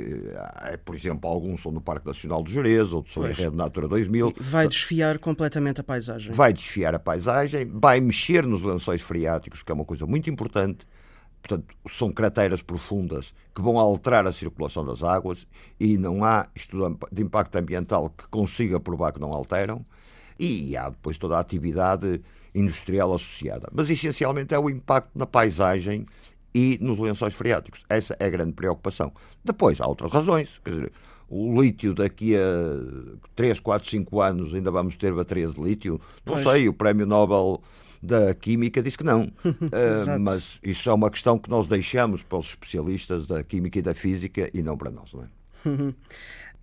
eh, 0.64 0.78
por 0.84 0.96
exemplo, 0.96 1.30
alguns 1.30 1.62
são 1.62 1.72
no 1.72 1.82
Parque 1.82 2.08
Nacional 2.08 2.44
de 2.44 2.54
Jerez, 2.54 2.92
outros 2.92 3.14
são 3.14 3.30
em 3.30 3.34
Rede 3.34 3.56
Natura 3.56 3.88
2000. 3.88 4.34
Vai 4.40 4.68
desfiar 4.68 5.20
completamente 5.20 5.82
a 5.82 5.84
paisagem. 5.84 6.32
Vai 6.32 6.54
desfiar 6.54 6.96
a 6.96 7.00
paisagem, 7.00 7.66
vai 7.66 8.00
mexer 8.00 8.46
nos 8.46 8.62
lençóis 8.62 9.02
freáticos, 9.02 9.64
que 9.64 9.72
é 9.72 9.76
uma 9.76 9.86
coisa 9.86 10.06
muito 10.06 10.30
importante. 10.30 10.86
Portanto, 11.42 11.76
são 11.90 12.12
crateras 12.12 12.62
profundas 12.62 13.34
que 13.56 13.62
vão 13.62 13.80
alterar 13.80 14.28
a 14.28 14.32
circulação 14.32 14.86
das 14.86 15.02
águas 15.02 15.48
e 15.80 15.98
não 15.98 16.24
há 16.24 16.48
estudo 16.56 17.00
de 17.12 17.24
impacto 17.24 17.56
ambiental 17.56 18.12
que 18.12 18.28
consiga 18.28 18.80
provar 18.80 19.12
que 19.12 19.20
não 19.20 19.34
alteram. 19.34 19.84
E 20.38 20.78
há 20.78 20.90
depois 20.90 21.18
toda 21.18 21.38
a 21.38 21.40
atividade 21.40 22.22
industrial 22.54 23.14
associada. 23.14 23.70
Mas 23.72 23.90
essencialmente 23.90 24.54
é 24.54 24.60
o 24.60 24.70
impacto 24.70 25.18
na 25.18 25.26
paisagem 25.26 26.06
e 26.54 26.78
nos 26.82 27.00
lençóis 27.00 27.34
freáticos. 27.34 27.84
Essa 27.90 28.16
é 28.20 28.26
a 28.26 28.30
grande 28.30 28.54
preocupação. 28.54 29.12
Depois, 29.44 29.80
há 29.80 29.88
outras 29.88 30.12
razões. 30.12 30.60
Quer 30.64 30.72
dizer, 30.72 30.92
o 31.30 31.62
lítio 31.62 31.94
daqui 31.94 32.36
a 32.36 32.40
3, 33.36 33.60
4, 33.60 33.90
5 33.90 34.22
anos 34.22 34.54
ainda 34.54 34.70
vamos 34.70 34.96
ter 34.98 35.14
baterias 35.14 35.54
de 35.54 35.62
lítio? 35.62 36.00
Não 36.26 36.34
pois. 36.34 36.44
sei, 36.44 36.68
o 36.68 36.74
Prémio 36.74 37.06
Nobel 37.06 37.62
da 38.04 38.34
Química 38.34 38.82
disse 38.82 38.98
que 38.98 39.04
não. 39.04 39.24
uh, 39.46 40.20
mas 40.20 40.60
isso 40.64 40.90
é 40.90 40.94
uma 40.94 41.10
questão 41.10 41.38
que 41.38 41.50
nós 41.50 41.68
deixamos 41.68 42.24
para 42.24 42.38
os 42.38 42.48
especialistas 42.48 43.28
da 43.28 43.44
Química 43.44 43.80
e 43.80 43.82
da 43.82 43.94
Física 43.94 44.50
e 44.54 44.62
não 44.62 44.78
para 44.78 44.92
nós. 44.92 45.14
Não 45.14 45.24
é? 45.24 45.28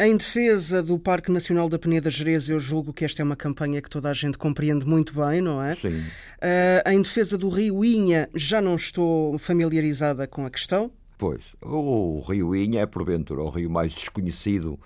Em 0.01 0.17
defesa 0.17 0.81
do 0.81 0.97
Parque 0.97 1.29
Nacional 1.33 1.69
da 1.69 1.77
Peneda 1.77 2.09
Gerês, 2.09 2.49
eu 2.49 2.61
julgo 2.61 2.93
que 2.93 3.05
esta 3.05 3.21
é 3.21 3.25
uma 3.25 3.35
campanha 3.35 3.83
que 3.83 3.91
toda 3.91 4.09
a 4.09 4.13
gente 4.13 4.39
compreende 4.39 4.87
muito 4.87 5.13
bem, 5.13 5.41
não 5.41 5.61
é? 5.61 5.75
Sim. 5.75 5.99
Uh, 5.99 6.89
em 6.89 7.03
defesa 7.03 7.37
do 7.37 7.49
Rio 7.49 7.85
Inha, 7.85 8.29
já 8.33 8.61
não 8.61 8.77
estou 8.77 9.37
familiarizada 9.39 10.25
com 10.29 10.47
a 10.47 10.51
questão. 10.51 10.93
Pois, 11.19 11.57
o 11.61 12.21
Rio 12.21 12.55
Inha 12.55 12.83
é, 12.83 12.87
porventura, 12.87 13.43
o 13.43 13.51
rio 13.51 13.69
mais 13.69 13.93
desconhecido 13.93 14.79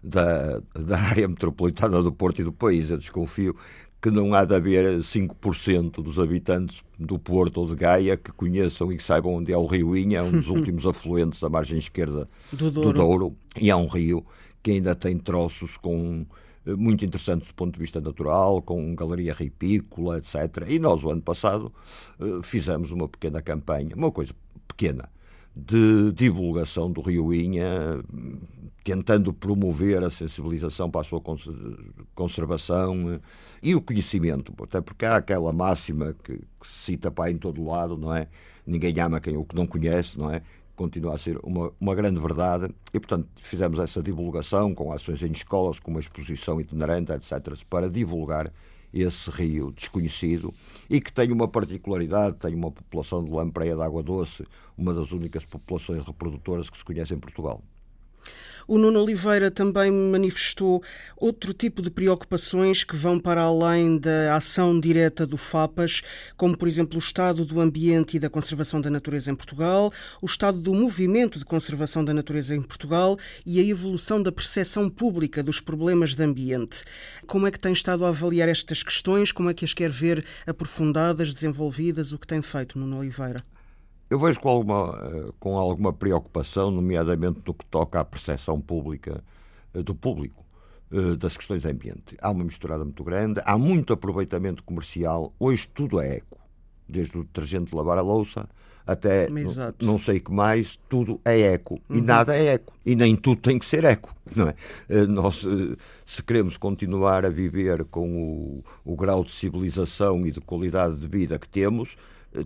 da, 0.00 0.62
da 0.72 0.98
área 0.98 1.26
metropolitana 1.26 2.00
do 2.00 2.12
Porto 2.12 2.40
e 2.40 2.44
do 2.44 2.52
país. 2.52 2.90
Eu 2.90 2.96
desconfio 2.96 3.56
que 4.00 4.10
não 4.10 4.32
há 4.34 4.44
de 4.44 4.54
haver 4.54 5.00
5% 5.00 6.02
dos 6.02 6.18
habitantes 6.18 6.82
do 6.98 7.18
Porto 7.18 7.60
ou 7.60 7.68
de 7.68 7.76
Gaia 7.76 8.16
que 8.16 8.32
conheçam 8.32 8.90
e 8.90 8.96
que 8.96 9.02
saibam 9.02 9.34
onde 9.34 9.52
é 9.52 9.56
o 9.56 9.66
Rio 9.66 9.96
Inha, 9.96 10.22
um 10.22 10.30
dos 10.32 10.48
últimos 10.50 10.86
afluentes 10.86 11.40
da 11.40 11.48
margem 11.48 11.78
esquerda 11.78 12.28
do 12.52 12.70
Douro. 12.70 12.92
do 12.92 12.98
Douro. 12.98 13.36
E 13.60 13.68
é 13.68 13.76
um 13.76 13.86
rio 13.86 14.24
que 14.62 14.72
ainda 14.72 14.94
tem 14.94 15.18
troços 15.18 15.76
com 15.76 16.24
eh, 16.66 16.74
muito 16.74 17.04
interessantes 17.04 17.48
do 17.48 17.54
ponto 17.54 17.74
de 17.74 17.80
vista 17.80 18.00
natural, 18.00 18.62
com 18.62 18.94
galeria 18.94 19.34
ripícola, 19.34 20.18
etc. 20.18 20.66
E 20.68 20.78
nós, 20.78 21.02
o 21.04 21.10
ano 21.10 21.22
passado, 21.22 21.72
eh, 22.18 22.40
fizemos 22.42 22.90
uma 22.90 23.08
pequena 23.08 23.42
campanha, 23.42 23.94
uma 23.94 24.10
coisa 24.10 24.34
pequena, 24.66 25.10
de 25.54 26.12
divulgação 26.12 26.90
do 26.90 27.00
Rio 27.00 27.32
Inha, 27.34 28.02
tentando 28.84 29.32
promover 29.32 30.02
a 30.02 30.10
sensibilização 30.10 30.90
para 30.90 31.02
a 31.02 31.04
sua 31.04 31.20
conservação 32.14 33.12
eh, 33.12 33.20
e 33.62 33.74
o 33.74 33.82
conhecimento, 33.82 34.54
até 34.62 34.80
porque 34.80 35.04
há 35.04 35.16
aquela 35.16 35.52
máxima 35.52 36.14
que, 36.24 36.38
que 36.38 36.66
se 36.66 36.92
cita 36.92 37.10
para 37.10 37.30
em 37.30 37.36
todo 37.36 37.64
lado, 37.64 37.96
não 37.96 38.14
é? 38.14 38.28
Ninguém 38.66 38.98
ama 39.00 39.20
quem 39.20 39.36
o 39.36 39.44
que 39.44 39.54
não 39.54 39.66
conhece, 39.66 40.18
não 40.18 40.30
é? 40.30 40.42
Continua 40.74 41.14
a 41.14 41.18
ser 41.18 41.38
uma, 41.42 41.72
uma 41.78 41.94
grande 41.94 42.18
verdade 42.20 42.72
e, 42.94 42.98
portanto, 42.98 43.28
fizemos 43.36 43.78
essa 43.78 44.02
divulgação 44.02 44.74
com 44.74 44.92
ações 44.92 45.22
em 45.22 45.32
escolas, 45.32 45.78
com 45.78 45.90
uma 45.90 46.00
exposição 46.00 46.60
itinerante, 46.60 47.12
etc., 47.12 47.54
para 47.68 47.90
divulgar 47.90 48.50
esse 48.92 49.30
rio 49.30 49.70
desconhecido 49.72 50.52
e 50.88 51.00
que 51.00 51.12
tem 51.12 51.30
uma 51.32 51.48
particularidade, 51.48 52.36
tem 52.36 52.54
uma 52.54 52.70
população 52.70 53.24
de 53.24 53.32
lampreia 53.32 53.76
de 53.76 53.82
água 53.82 54.02
doce, 54.02 54.44
uma 54.76 54.92
das 54.92 55.12
únicas 55.12 55.44
populações 55.44 56.04
reprodutoras 56.04 56.68
que 56.68 56.78
se 56.78 56.84
conhece 56.84 57.14
em 57.14 57.18
Portugal. 57.18 57.62
O 58.70 58.78
Nuno 58.78 59.02
Oliveira 59.02 59.50
também 59.50 59.90
manifestou 59.90 60.80
outro 61.16 61.52
tipo 61.52 61.82
de 61.82 61.90
preocupações 61.90 62.84
que 62.84 62.94
vão 62.94 63.18
para 63.18 63.42
além 63.42 63.98
da 63.98 64.36
ação 64.36 64.78
direta 64.78 65.26
do 65.26 65.36
FAPAS, 65.36 66.02
como, 66.36 66.56
por 66.56 66.68
exemplo, 66.68 66.94
o 66.94 67.00
estado 67.00 67.44
do 67.44 67.60
ambiente 67.60 68.16
e 68.16 68.20
da 68.20 68.30
conservação 68.30 68.80
da 68.80 68.88
natureza 68.88 69.28
em 69.28 69.34
Portugal, 69.34 69.92
o 70.22 70.26
estado 70.26 70.58
do 70.60 70.72
movimento 70.72 71.36
de 71.36 71.44
conservação 71.44 72.04
da 72.04 72.14
natureza 72.14 72.54
em 72.54 72.62
Portugal 72.62 73.18
e 73.44 73.58
a 73.58 73.64
evolução 73.64 74.22
da 74.22 74.30
percepção 74.30 74.88
pública 74.88 75.42
dos 75.42 75.58
problemas 75.58 76.14
de 76.14 76.22
ambiente. 76.22 76.84
Como 77.26 77.48
é 77.48 77.50
que 77.50 77.58
tem 77.58 77.72
estado 77.72 78.04
a 78.04 78.08
avaliar 78.10 78.48
estas 78.48 78.84
questões? 78.84 79.32
Como 79.32 79.50
é 79.50 79.54
que 79.54 79.64
as 79.64 79.74
quer 79.74 79.90
ver 79.90 80.24
aprofundadas, 80.46 81.34
desenvolvidas? 81.34 82.12
O 82.12 82.18
que 82.18 82.26
tem 82.26 82.40
feito, 82.40 82.78
Nuno 82.78 82.98
Oliveira? 82.98 83.42
Eu 84.10 84.18
vejo 84.18 84.40
com 84.40 84.48
alguma, 84.48 85.00
eh, 85.04 85.32
com 85.38 85.56
alguma 85.56 85.92
preocupação, 85.92 86.72
nomeadamente 86.72 87.40
no 87.46 87.54
que 87.54 87.64
toca 87.66 88.00
à 88.00 88.04
percepção 88.04 88.60
pública 88.60 89.22
eh, 89.72 89.82
do 89.84 89.94
público 89.94 90.44
eh, 90.90 91.14
das 91.14 91.36
questões 91.36 91.62
de 91.62 91.68
ambiente. 91.68 92.16
Há 92.20 92.30
uma 92.30 92.42
misturada 92.42 92.82
muito 92.82 93.04
grande, 93.04 93.40
há 93.44 93.56
muito 93.56 93.92
aproveitamento 93.92 94.64
comercial. 94.64 95.32
Hoje 95.38 95.68
tudo 95.68 96.00
é 96.00 96.16
eco, 96.16 96.38
desde 96.88 97.16
o 97.18 97.22
detergente 97.22 97.70
de 97.70 97.76
lavar 97.76 97.98
a 97.98 98.02
louça 98.02 98.48
até 98.84 99.28
não, 99.28 99.74
não, 99.80 99.98
sei 100.00 100.18
que 100.18 100.32
mais, 100.32 100.76
tudo 100.88 101.20
é 101.24 101.38
eco 101.42 101.74
uhum. 101.88 101.98
e 101.98 102.00
nada 102.00 102.34
é 102.34 102.54
eco 102.54 102.72
e 102.84 102.96
nem 102.96 103.14
tudo 103.14 103.40
tem 103.40 103.56
que 103.56 103.66
ser 103.66 103.84
eco, 103.84 104.12
não 104.34 104.48
é? 104.48 104.56
Nós, 105.06 105.46
se 106.04 106.22
queremos 106.24 106.56
continuar 106.56 107.24
a 107.24 107.28
viver 107.28 107.84
com 107.84 108.10
o, 108.10 108.64
o 108.84 108.96
grau 108.96 109.22
de 109.22 109.30
civilização 109.30 110.26
e 110.26 110.32
de 110.32 110.40
qualidade 110.40 110.98
de 110.98 111.06
vida 111.06 111.38
que 111.38 111.48
temos, 111.48 111.94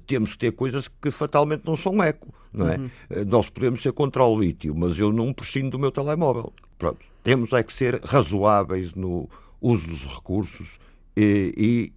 temos 0.07 0.33
que 0.33 0.38
ter 0.38 0.53
coisas 0.53 0.88
que 0.88 1.11
fatalmente 1.11 1.62
não 1.64 1.77
são 1.77 2.03
eco, 2.03 2.33
não 2.53 2.68
é? 2.68 2.79
Uhum. 2.79 2.90
Eh, 3.11 3.25
nós 3.25 3.51
podemos 3.51 3.83
ser 3.83 3.92
contra 3.92 4.25
o 4.25 4.38
lítio, 4.38 4.75
mas 4.75 4.99
eu 4.99 5.12
não 5.12 5.33
prescindo 5.33 5.70
do 5.70 5.79
meu 5.79 5.90
telemóvel. 5.90 6.53
Pronto. 6.79 7.05
Temos 7.23 7.53
é 7.53 7.62
que 7.62 7.73
ser 7.73 8.01
razoáveis 8.05 8.94
no 8.94 9.29
uso 9.61 9.87
dos 9.88 10.05
recursos 10.05 10.79
e, 11.16 11.55
e 11.57 11.92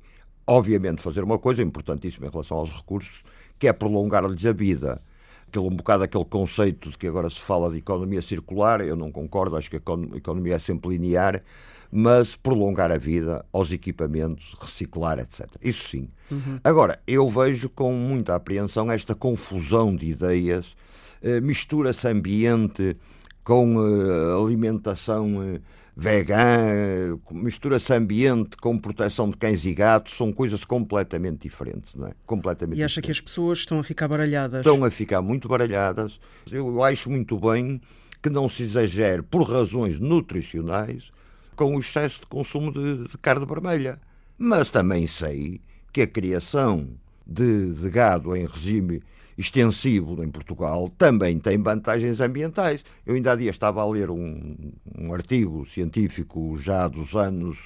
obviamente, 0.48 1.02
fazer 1.02 1.24
uma 1.24 1.38
coisa 1.38 1.62
importantíssima 1.62 2.28
em 2.28 2.30
relação 2.30 2.58
aos 2.58 2.72
recursos, 2.72 3.22
que 3.60 3.68
é 3.68 3.74
prolongar-lhes 3.74 4.46
a 4.46 4.54
vida. 4.54 5.02
Aquele, 5.48 5.66
um 5.66 5.76
bocado 5.76 6.04
aquele 6.04 6.26
conceito 6.26 6.90
de 6.90 6.98
que 6.98 7.08
agora 7.08 7.30
se 7.30 7.40
fala 7.40 7.70
de 7.70 7.78
economia 7.78 8.22
circular, 8.22 8.82
eu 8.82 8.96
não 8.96 9.12
concordo, 9.12 9.58
acho 9.58 9.70
que 9.70 9.76
a 9.76 9.82
economia 10.16 10.56
é 10.56 10.60
sempre 10.60 10.90
linear, 10.92 11.44
mas 11.92 12.36
prolongar 12.36 12.92
a 12.92 12.98
vida 12.98 13.46
aos 13.52 13.72
equipamentos, 13.72 14.56
reciclar, 14.60 15.20
etc. 15.20 15.48
Isso 15.62 15.88
sim. 15.90 16.10
Uhum. 16.30 16.60
Agora, 16.64 17.00
eu 17.08 17.28
vejo 17.30 17.70
com 17.70 17.94
muita 17.94 18.36
apreensão 18.36 18.92
esta 18.92 19.16
confusão 19.16 19.96
de 19.96 20.08
ideias, 20.08 20.76
eh, 21.22 21.40
mistura-se 21.40 22.08
ambiente 22.08 22.98
com 23.44 23.78
eh, 23.80 24.44
alimentação 24.44 25.42
eh, 25.42 25.62
vegana, 25.96 27.18
mistura-se 27.32 27.92
ambiente 27.94 28.58
com 28.58 28.78
proteção 28.78 29.32
de 29.32 29.38
cães 29.38 29.66
e 29.66 29.74
gatos, 29.74 30.16
são 30.16 30.32
coisas 30.32 30.64
completamente 30.64 31.44
diferentes, 31.44 31.96
não 31.96 32.08
é? 32.08 32.12
Completamente 32.26 32.78
e 32.78 32.84
acha 32.84 33.02
diferentes. 33.02 33.06
que 33.06 33.12
as 33.12 33.32
pessoas 33.32 33.60
estão 33.60 33.80
a 33.80 33.84
ficar 33.84 34.08
baralhadas? 34.08 34.60
Estão 34.60 34.84
a 34.84 34.92
ficar 34.92 35.22
muito 35.22 35.48
baralhadas. 35.48 36.20
Eu 36.52 36.84
acho 36.84 37.10
muito 37.10 37.40
bem 37.40 37.82
que 38.22 38.30
não 38.30 38.48
se 38.50 38.64
exagere 38.64 39.24
por 39.24 39.44
razões 39.44 40.00
nutricionais 40.00 41.12
com 41.58 41.76
o 41.76 41.80
excesso 41.80 42.22
de 42.22 42.28
consumo 42.28 42.72
de, 42.72 43.10
de 43.10 43.18
carne 43.18 43.46
vermelha. 43.46 44.00
Mas 44.38 44.70
também 44.70 45.08
sei 45.08 45.60
que 45.92 46.04
a 46.04 46.08
criação 46.08 46.88
de, 47.26 47.74
de 47.74 47.90
gado 47.90 48.34
em 48.36 48.46
regime 48.46 49.02
extensivo 49.38 50.24
em 50.24 50.30
Portugal 50.30 50.90
também 50.98 51.38
tem 51.40 51.62
vantagens 51.62 52.20
ambientais. 52.20 52.86
Eu 53.06 53.16
ainda 53.16 53.34
há 53.34 53.36
dias 53.36 53.56
estava 53.56 53.82
a 53.82 53.86
ler 53.86 54.10
um, 54.10 54.56
um 54.98 55.14
artigo 55.14 55.66
científico 55.66 56.58
já 56.60 56.88
dos 56.88 57.16
anos 57.16 57.58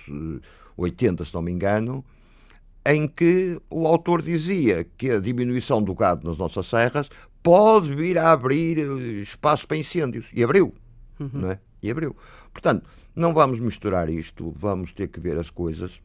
80, 0.76 1.22
eh, 1.22 1.26
se 1.26 1.34
não 1.34 1.42
me 1.42 1.52
engano, 1.52 2.04
em 2.86 3.08
que 3.08 3.60
o 3.70 3.86
autor 3.86 4.22
dizia 4.22 4.86
que 4.98 5.12
a 5.12 5.20
diminuição 5.20 5.84
do 5.84 5.94
gado 5.94 6.28
nas 6.28 6.38
nossas 6.38 6.68
serras 6.68 7.10
pode 7.44 7.94
vir 7.94 8.18
a 8.18 8.32
abrir 8.32 8.80
eh, 8.80 9.22
espaço 9.22 9.68
para 9.68 9.78
incêndios. 9.78 10.28
E 10.34 10.44
abriu. 10.44 10.74
Uhum. 11.20 11.30
Não 11.34 11.52
é? 11.52 11.60
E 11.82 11.90
abriu. 11.90 12.16
Portanto, 12.52 12.86
não 13.16 13.34
vamos 13.34 13.60
misturar 13.60 14.10
isto, 14.10 14.54
vamos 14.56 14.94
ter 14.94 15.08
que 15.08 15.20
ver 15.20 15.38
as 15.38 15.50
coisas 15.50 16.02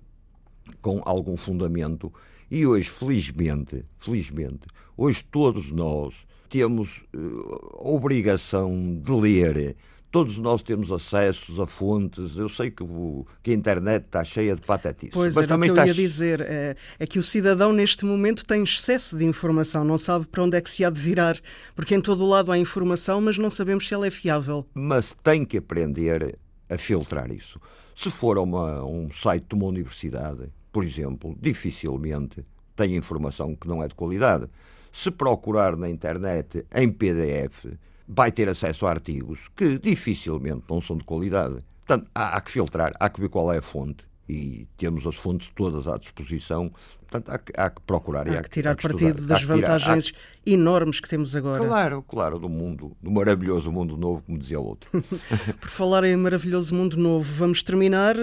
com 0.80 1.02
algum 1.04 1.36
fundamento. 1.36 2.12
E 2.50 2.66
hoje, 2.66 2.88
felizmente, 2.88 3.84
felizmente, 3.98 4.66
hoje 4.96 5.24
todos 5.24 5.70
nós 5.70 6.14
temos 6.48 7.02
uh, 7.14 7.92
obrigação 7.94 9.00
de 9.02 9.12
ler. 9.12 9.76
Todos 10.10 10.38
nós 10.38 10.62
temos 10.62 10.90
acessos 10.90 11.58
a 11.60 11.66
fontes. 11.66 12.36
Eu 12.36 12.48
sei 12.48 12.70
que, 12.70 12.82
o, 12.82 13.26
que 13.42 13.50
a 13.50 13.54
internet 13.54 14.06
está 14.06 14.24
cheia 14.24 14.54
de 14.54 14.62
patetices. 14.62 15.12
Pois 15.12 15.34
mas 15.34 15.44
era 15.44 15.54
também 15.54 15.70
o 15.70 15.74
que 15.74 15.80
eu 15.80 15.86
ia 15.86 15.94
dizer. 15.94 16.40
É, 16.40 16.76
é, 16.98 17.06
que 17.06 17.18
o 17.18 17.22
cidadão, 17.22 17.72
neste 17.72 18.04
momento, 18.04 18.44
tem 18.46 18.62
excesso 18.62 19.18
de 19.18 19.24
informação. 19.24 19.84
Não 19.84 19.98
sabe 19.98 20.26
para 20.26 20.42
onde 20.42 20.56
é 20.56 20.60
que 20.60 20.70
se 20.70 20.84
há 20.84 20.90
de 20.90 21.00
virar. 21.00 21.36
Porque 21.74 21.94
em 21.94 22.00
todo 22.00 22.24
o 22.24 22.28
lado 22.28 22.50
há 22.50 22.56
informação, 22.56 23.20
mas 23.20 23.36
não 23.36 23.50
sabemos 23.50 23.86
se 23.86 23.92
ela 23.92 24.06
é 24.06 24.10
fiável. 24.10 24.64
Mas 24.72 25.14
tem 25.22 25.44
que 25.44 25.58
aprender 25.58 26.38
a 26.68 26.78
filtrar 26.78 27.30
isso. 27.30 27.60
Se 27.94 28.10
for 28.10 28.38
uma, 28.38 28.84
um 28.84 29.10
site 29.12 29.46
de 29.48 29.54
uma 29.54 29.66
universidade, 29.66 30.50
por 30.72 30.84
exemplo, 30.84 31.36
dificilmente 31.40 32.44
tem 32.74 32.96
informação 32.96 33.54
que 33.54 33.66
não 33.66 33.82
é 33.82 33.88
de 33.88 33.94
qualidade. 33.94 34.46
Se 34.92 35.10
procurar 35.10 35.76
na 35.76 35.88
internet 35.88 36.66
em 36.74 36.90
PDF, 36.90 37.66
vai 38.06 38.30
ter 38.30 38.48
acesso 38.48 38.86
a 38.86 38.90
artigos 38.90 39.48
que 39.56 39.78
dificilmente 39.78 40.64
não 40.68 40.80
são 40.80 40.96
de 40.96 41.04
qualidade. 41.04 41.64
Portanto, 41.84 42.10
há, 42.14 42.36
há 42.36 42.40
que 42.40 42.50
filtrar, 42.50 42.92
há 42.98 43.08
que 43.08 43.20
ver 43.20 43.28
qual 43.28 43.52
é 43.52 43.58
a 43.58 43.62
fonte 43.62 44.04
e 44.28 44.66
temos 44.76 45.06
as 45.06 45.16
fontes 45.16 45.50
todas 45.54 45.86
à 45.86 45.96
disposição. 45.96 46.72
Portanto, 47.00 47.30
há 47.30 47.38
que, 47.38 47.52
há 47.56 47.70
que 47.70 47.80
procurar 47.82 48.28
há 48.28 48.32
e 48.32 48.36
há 48.36 48.42
que 48.42 48.50
tirar 48.50 48.72
há 48.72 48.74
que 48.74 48.82
partido 48.82 49.26
das 49.26 49.44
vantagens 49.44 50.12
enormes 50.44 51.00
que 51.00 51.08
temos 51.08 51.36
agora. 51.36 51.64
Claro, 51.64 52.02
claro, 52.02 52.38
do 52.38 52.48
mundo, 52.48 52.96
do 53.00 53.10
maravilhoso 53.10 53.70
mundo 53.70 53.96
novo, 53.96 54.22
como 54.22 54.38
dizia 54.38 54.60
o 54.60 54.64
outro. 54.64 54.90
Por 55.60 55.70
falar 55.70 56.04
em 56.04 56.16
maravilhoso 56.16 56.74
mundo 56.74 56.96
novo, 56.96 57.32
vamos 57.34 57.62
terminar 57.62 58.16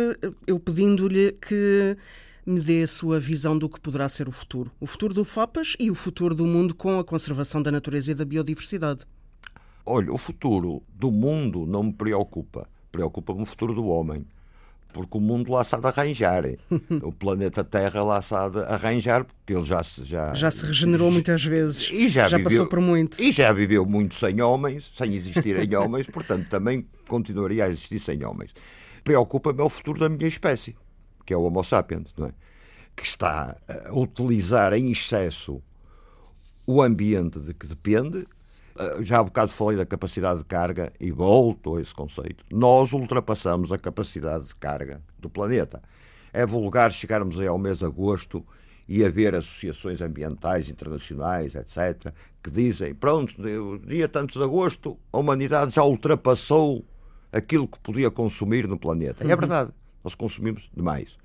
eu 0.46 0.60
pedindo-lhe 0.60 1.32
que 1.34 1.98
me 2.46 2.60
dê 2.60 2.84
a 2.84 2.88
sua 2.88 3.20
visão 3.20 3.58
do 3.58 3.70
que 3.70 3.80
poderá 3.80 4.10
ser 4.10 4.28
o 4.28 4.32
futuro. 4.32 4.70
O 4.80 4.86
futuro 4.86 5.14
do 5.14 5.24
FAPAS 5.24 5.76
e 5.80 5.90
o 5.90 5.96
futuro 5.96 6.36
do 6.36 6.46
mundo 6.46 6.76
com 6.76 7.00
a 7.00 7.04
conservação 7.04 7.62
da 7.62 7.72
natureza 7.72 8.12
e 8.12 8.16
da 8.16 8.26
biodiversidade. 8.26 9.06
Olha, 9.86 10.12
o 10.12 10.18
futuro 10.18 10.84
do 10.94 11.10
mundo 11.10 11.66
não 11.66 11.84
me 11.84 11.94
preocupa. 11.94 12.68
Preocupa-me 12.92 13.42
o 13.42 13.46
futuro 13.46 13.74
do 13.74 13.86
homem 13.86 14.26
porque 14.94 15.18
o 15.18 15.22
mundo 15.22 15.52
lá 15.52 15.64
de 15.64 15.88
arranjar. 15.88 16.44
o 17.02 17.12
planeta 17.12 17.64
Terra 17.64 18.04
lá 18.04 18.20
de 18.20 18.60
arranjar, 18.60 19.26
porque 19.26 19.54
ele 19.54 19.66
já 19.66 19.84
se. 19.84 20.04
Já, 20.04 20.34
já 20.34 20.52
se 20.52 20.66
regenerou 20.66 21.12
muitas 21.12 21.44
vezes. 21.44 21.90
E 21.92 22.08
já, 22.08 22.28
já 22.28 22.38
viveu, 22.38 22.52
passou 22.52 22.68
por 22.68 22.80
muito. 22.80 23.22
E 23.22 23.32
já 23.32 23.52
viveu 23.52 23.86
muito 23.86 24.16
sem 24.16 24.40
homens, 24.42 24.92
sem 24.96 25.16
existirem 25.16 25.74
homens, 25.76 26.08
portanto 26.08 26.48
também 26.50 26.86
continuaria 27.08 27.66
a 27.66 27.70
existir 27.70 28.00
sem 28.00 28.24
homens. 28.24 28.52
Preocupa-me 29.04 29.62
o 29.62 29.70
futuro 29.70 30.00
da 30.00 30.08
minha 30.08 30.28
espécie, 30.28 30.76
que 31.26 31.34
é 31.34 31.38
o 31.38 31.42
Homo 31.42 31.64
sapiens, 31.64 32.14
não 32.18 32.28
é? 32.28 32.32
que 32.96 33.04
está 33.04 33.58
a 33.68 33.94
utilizar 33.94 34.74
em 34.74 34.92
excesso 34.92 35.62
o 36.66 36.82
ambiente 36.82 37.40
de 37.40 37.54
que 37.54 37.68
depende 37.68 38.26
já 39.02 39.20
há 39.20 39.24
bocado 39.24 39.52
falei 39.52 39.78
da 39.78 39.86
capacidade 39.86 40.40
de 40.40 40.46
carga 40.46 40.92
e 41.00 41.12
volto 41.12 41.76
a 41.78 41.82
esse 41.82 41.94
conceito. 41.94 42.44
Nós 42.52 42.94
ultrapassamos 42.94 43.72
a 43.72 43.78
capacidade 43.78 44.48
de 44.48 44.56
carga 44.56 45.02
do 45.20 45.30
planeta. 45.30 45.82
É 46.32 46.46
vulgar 46.46 46.92
chegarmos 46.92 47.40
aí 47.40 47.48
ao 47.48 47.58
mês 47.58 47.80
de 47.80 47.86
agosto 47.86 48.46
e 48.88 49.06
haver 49.06 49.36
associações 49.36 50.02
ambientais 50.02 50.70
internacionais, 50.70 51.56
etc., 51.56 52.14
que 52.42 52.50
dizem: 52.50 52.94
pronto, 52.94 53.34
no 53.42 53.80
dia 53.80 54.08
tanto 54.08 54.38
de 54.38 54.44
agosto, 54.44 54.98
a 55.12 55.18
humanidade 55.18 55.76
já 55.76 55.84
ultrapassou 55.84 56.84
aquilo 57.32 57.68
que 57.68 57.80
podia 57.80 58.12
consumir 58.12 58.68
no 58.68 58.78
planeta. 58.78 59.24
Uhum. 59.24 59.32
É 59.32 59.36
verdade, 59.36 59.72
nós 60.04 60.16
consumimos 60.16 60.70
demais. 60.76 61.16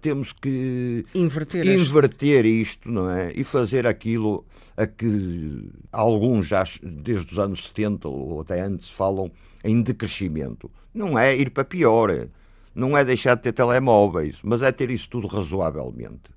Temos 0.00 0.32
que 0.32 1.04
inverter, 1.14 1.66
inverter 1.66 2.46
isto, 2.46 2.90
não 2.90 3.10
é? 3.10 3.32
E 3.34 3.44
fazer 3.44 3.86
aquilo 3.86 4.44
a 4.76 4.86
que 4.86 5.70
alguns 5.92 6.48
já 6.48 6.64
desde 6.82 7.32
os 7.32 7.38
anos 7.38 7.66
70 7.68 8.08
ou 8.08 8.40
até 8.40 8.60
antes 8.60 8.88
falam 8.88 9.30
em 9.62 9.82
decrescimento. 9.82 10.70
Não 10.94 11.18
é 11.18 11.36
ir 11.36 11.50
para 11.50 11.64
pior, 11.64 12.28
não 12.74 12.96
é 12.96 13.04
deixar 13.04 13.34
de 13.34 13.42
ter 13.42 13.52
telemóveis, 13.52 14.36
mas 14.42 14.62
é 14.62 14.72
ter 14.72 14.90
isso 14.90 15.08
tudo 15.08 15.26
razoavelmente 15.26 16.30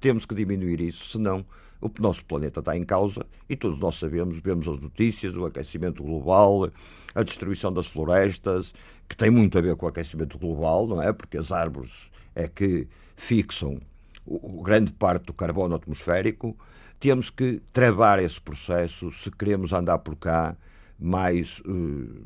temos 0.00 0.24
que 0.24 0.34
diminuir 0.34 0.80
isso, 0.80 1.06
senão 1.06 1.44
o 1.80 1.90
nosso 2.00 2.24
planeta 2.24 2.60
está 2.60 2.76
em 2.76 2.84
causa 2.84 3.24
e 3.48 3.54
todos 3.54 3.78
nós 3.78 3.96
sabemos, 3.96 4.38
vemos 4.40 4.66
as 4.66 4.80
notícias, 4.80 5.36
o 5.36 5.44
aquecimento 5.46 6.02
global, 6.02 6.70
a 7.14 7.22
destruição 7.22 7.72
das 7.72 7.86
florestas, 7.86 8.72
que 9.08 9.16
tem 9.16 9.30
muito 9.30 9.56
a 9.56 9.60
ver 9.60 9.76
com 9.76 9.86
o 9.86 9.88
aquecimento 9.88 10.38
global, 10.38 10.86
não 10.86 11.00
é? 11.00 11.12
Porque 11.12 11.38
as 11.38 11.52
árvores 11.52 11.90
é 12.38 12.46
que 12.46 12.86
fixam 13.16 13.80
o, 14.24 14.62
grande 14.62 14.92
parte 14.92 15.26
do 15.26 15.32
carbono 15.32 15.74
atmosférico. 15.74 16.56
Temos 17.00 17.30
que 17.30 17.60
travar 17.72 18.22
esse 18.22 18.40
processo 18.40 19.10
se 19.12 19.30
queremos 19.30 19.72
andar 19.72 19.98
por 19.98 20.14
cá 20.14 20.56
mais 20.98 21.60
uh, 21.60 22.24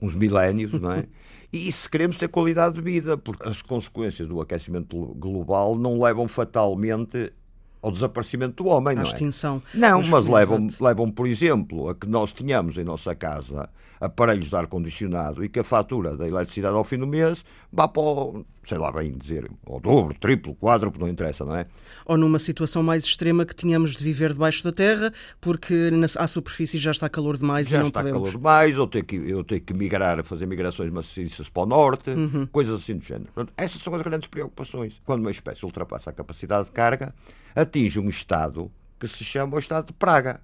uns 0.00 0.14
milénios, 0.14 0.80
não 0.80 0.92
é? 0.92 1.06
E 1.52 1.70
se 1.70 1.88
queremos 1.88 2.16
ter 2.16 2.26
qualidade 2.26 2.74
de 2.74 2.80
vida, 2.80 3.16
porque 3.16 3.48
as 3.48 3.62
consequências 3.62 4.26
do 4.26 4.40
aquecimento 4.40 5.14
global 5.14 5.76
não 5.76 6.02
levam 6.02 6.26
fatalmente 6.26 7.32
ao 7.80 7.92
desaparecimento 7.92 8.64
do 8.64 8.68
homem, 8.68 8.94
à 8.94 8.96
não 8.96 9.02
é? 9.02 9.04
extinção. 9.04 9.62
Não, 9.72 10.02
mas 10.02 10.26
levam, 10.26 10.66
levam, 10.80 11.08
por 11.12 11.28
exemplo, 11.28 11.88
a 11.88 11.94
que 11.94 12.08
nós 12.08 12.32
tenhamos 12.32 12.76
em 12.76 12.82
nossa 12.82 13.14
casa 13.14 13.70
aparelhos 14.00 14.48
de 14.48 14.56
ar-condicionado 14.56 15.44
e 15.44 15.48
que 15.48 15.60
a 15.60 15.64
fatura 15.64 16.16
da 16.16 16.26
eletricidade 16.26 16.74
ao 16.74 16.82
fim 16.82 16.98
do 16.98 17.06
mês 17.06 17.44
vá 17.72 17.86
para 17.86 18.02
o, 18.02 18.44
sei 18.68 18.78
lá 18.78 18.90
bem 18.90 19.12
dizer, 19.12 19.50
ao 19.66 19.80
dobro, 19.80 20.16
triplo, 20.18 20.54
quádruplo, 20.54 21.00
não 21.00 21.08
interessa, 21.08 21.44
não 21.44 21.56
é? 21.56 21.66
Ou 22.06 22.16
numa 22.16 22.38
situação 22.38 22.82
mais 22.82 23.04
extrema 23.04 23.44
que 23.44 23.54
tínhamos 23.54 23.96
de 23.96 24.04
viver 24.04 24.32
debaixo 24.32 24.62
da 24.64 24.72
terra, 24.72 25.12
porque 25.40 25.90
na, 25.90 26.06
à 26.18 26.26
superfície 26.26 26.78
já 26.78 26.90
está 26.90 27.08
calor 27.08 27.36
demais 27.36 27.68
já 27.68 27.78
e 27.78 27.80
não 27.80 27.88
está 27.88 28.00
podemos... 28.00 28.20
calor 28.20 28.36
demais, 28.36 28.78
ou 28.78 28.86
ter 28.86 29.04
que, 29.04 29.16
eu 29.16 29.44
ter 29.44 29.60
que 29.60 29.74
migrar, 29.74 30.22
fazer 30.24 30.46
migrações 30.46 30.90
maciças 30.90 31.48
para 31.48 31.62
o 31.62 31.66
norte, 31.66 32.10
uhum. 32.10 32.46
coisas 32.46 32.82
assim 32.82 32.96
do 32.96 33.04
género. 33.04 33.30
Portanto, 33.34 33.52
essas 33.56 33.80
são 33.80 33.94
as 33.94 34.02
grandes 34.02 34.28
preocupações. 34.28 35.00
Quando 35.04 35.20
uma 35.20 35.30
espécie 35.30 35.64
ultrapassa 35.64 36.10
a 36.10 36.12
capacidade 36.12 36.66
de 36.66 36.72
carga, 36.72 37.14
atinge 37.54 37.98
um 37.98 38.08
estado 38.08 38.70
que 38.98 39.08
se 39.08 39.24
chama 39.24 39.56
o 39.56 39.58
estado 39.58 39.88
de 39.88 39.92
praga. 39.92 40.40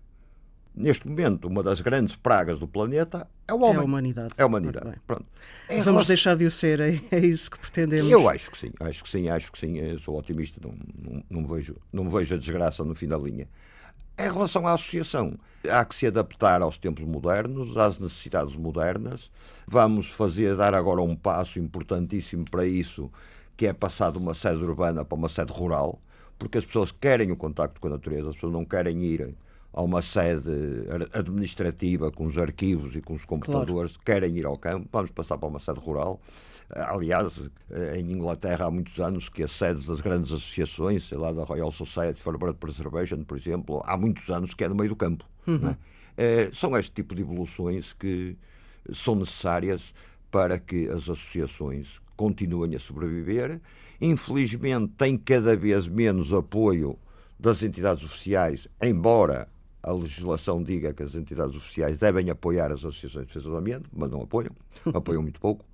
Neste 0.74 1.06
momento, 1.06 1.48
uma 1.48 1.62
das 1.62 1.80
grandes 1.80 2.14
pragas 2.16 2.58
do 2.58 2.68
planeta 2.68 3.26
é 3.46 3.52
o 3.52 3.60
homem. 3.60 3.76
É 3.76 3.78
a 3.78 3.82
humanidade. 3.82 4.34
É 4.38 4.42
a 4.42 4.46
humanidade. 4.46 5.00
Pronto. 5.06 5.26
Vamos 5.68 5.84
relação... 5.84 6.06
deixar 6.06 6.36
de 6.36 6.46
o 6.46 6.50
ser, 6.50 6.80
é, 6.80 7.00
é 7.10 7.18
isso 7.18 7.50
que 7.50 7.58
pretendemos. 7.58 8.10
Eu 8.10 8.28
acho 8.28 8.50
que 8.50 8.58
sim, 8.58 8.72
acho 8.80 9.02
que 9.02 9.10
sim, 9.10 9.28
acho 9.28 9.52
que 9.52 9.58
sim. 9.58 9.78
Eu 9.78 9.98
sou 9.98 10.18
otimista, 10.18 10.60
não, 10.62 10.74
não, 10.96 11.24
não, 11.28 11.48
vejo, 11.48 11.76
não 11.92 12.08
vejo 12.08 12.34
a 12.34 12.38
desgraça 12.38 12.84
no 12.84 12.94
fim 12.94 13.08
da 13.08 13.18
linha. 13.18 13.48
Em 14.16 14.30
relação 14.30 14.66
à 14.66 14.74
associação, 14.74 15.34
há 15.68 15.84
que 15.84 15.94
se 15.94 16.06
adaptar 16.06 16.62
aos 16.62 16.78
tempos 16.78 17.04
modernos, 17.04 17.76
às 17.76 17.98
necessidades 17.98 18.54
modernas. 18.54 19.30
Vamos 19.66 20.10
fazer, 20.10 20.56
dar 20.56 20.74
agora 20.74 21.00
um 21.00 21.16
passo 21.16 21.58
importantíssimo 21.58 22.44
para 22.48 22.64
isso, 22.66 23.10
que 23.56 23.66
é 23.66 23.72
passar 23.72 24.12
de 24.12 24.18
uma 24.18 24.34
sede 24.34 24.62
urbana 24.62 25.04
para 25.04 25.16
uma 25.16 25.28
sede 25.28 25.52
rural 25.52 26.00
porque 26.40 26.56
as 26.56 26.64
pessoas 26.64 26.90
querem 26.90 27.30
o 27.30 27.36
contacto 27.36 27.78
com 27.78 27.86
a 27.86 27.90
natureza, 27.90 28.30
as 28.30 28.34
pessoas 28.34 28.54
não 28.54 28.64
querem 28.64 29.04
ir 29.04 29.34
a 29.72 29.82
uma 29.82 30.02
sede 30.02 30.50
administrativa 31.12 32.10
com 32.10 32.26
os 32.26 32.36
arquivos 32.36 32.94
e 32.96 33.00
com 33.00 33.14
os 33.14 33.24
computadores, 33.24 33.96
claro. 33.96 34.04
querem 34.04 34.36
ir 34.36 34.46
ao 34.46 34.56
campo, 34.56 34.88
vamos 34.92 35.10
passar 35.10 35.38
para 35.38 35.48
uma 35.48 35.60
sede 35.60 35.78
rural. 35.78 36.20
Aliás, 36.70 37.38
em 37.96 38.12
Inglaterra 38.12 38.66
há 38.66 38.70
muitos 38.70 38.98
anos 39.00 39.28
que 39.28 39.42
as 39.42 39.50
sedes 39.50 39.86
das 39.86 40.00
grandes 40.00 40.32
associações, 40.32 41.08
sei 41.08 41.18
lá, 41.18 41.32
da 41.32 41.42
Royal 41.44 41.72
Society 41.72 42.20
for 42.22 42.36
Bird 42.38 42.58
Preservation, 42.58 43.24
por 43.24 43.36
exemplo, 43.36 43.82
há 43.84 43.96
muitos 43.96 44.28
anos 44.30 44.54
que 44.54 44.64
é 44.64 44.68
no 44.68 44.74
meio 44.74 44.90
do 44.90 44.96
campo. 44.96 45.24
Uhum. 45.46 45.70
É? 45.70 45.76
É, 46.16 46.50
são 46.52 46.76
este 46.76 46.92
tipo 46.92 47.14
de 47.14 47.22
evoluções 47.22 47.92
que 47.92 48.36
são 48.92 49.14
necessárias 49.16 49.92
para 50.30 50.58
que 50.58 50.88
as 50.88 51.08
associações 51.08 52.00
continuem 52.16 52.74
a 52.76 52.78
sobreviver 52.78 53.60
Infelizmente, 54.00 54.94
tem 54.96 55.18
cada 55.18 55.54
vez 55.54 55.86
menos 55.86 56.32
apoio 56.32 56.98
das 57.38 57.62
entidades 57.62 58.04
oficiais, 58.04 58.66
embora 58.80 59.46
a 59.82 59.92
legislação 59.92 60.62
diga 60.62 60.92
que 60.92 61.02
as 61.02 61.14
entidades 61.14 61.56
oficiais 61.56 61.98
devem 61.98 62.30
apoiar 62.30 62.70
as 62.70 62.80
associações 62.80 63.26
de 63.26 63.32
defesa 63.32 63.48
do 63.48 63.56
ambiente, 63.56 63.84
mas 63.92 64.10
não 64.10 64.22
apoiam, 64.22 64.52
apoiam 64.92 65.22
muito 65.22 65.40
pouco. 65.40 65.64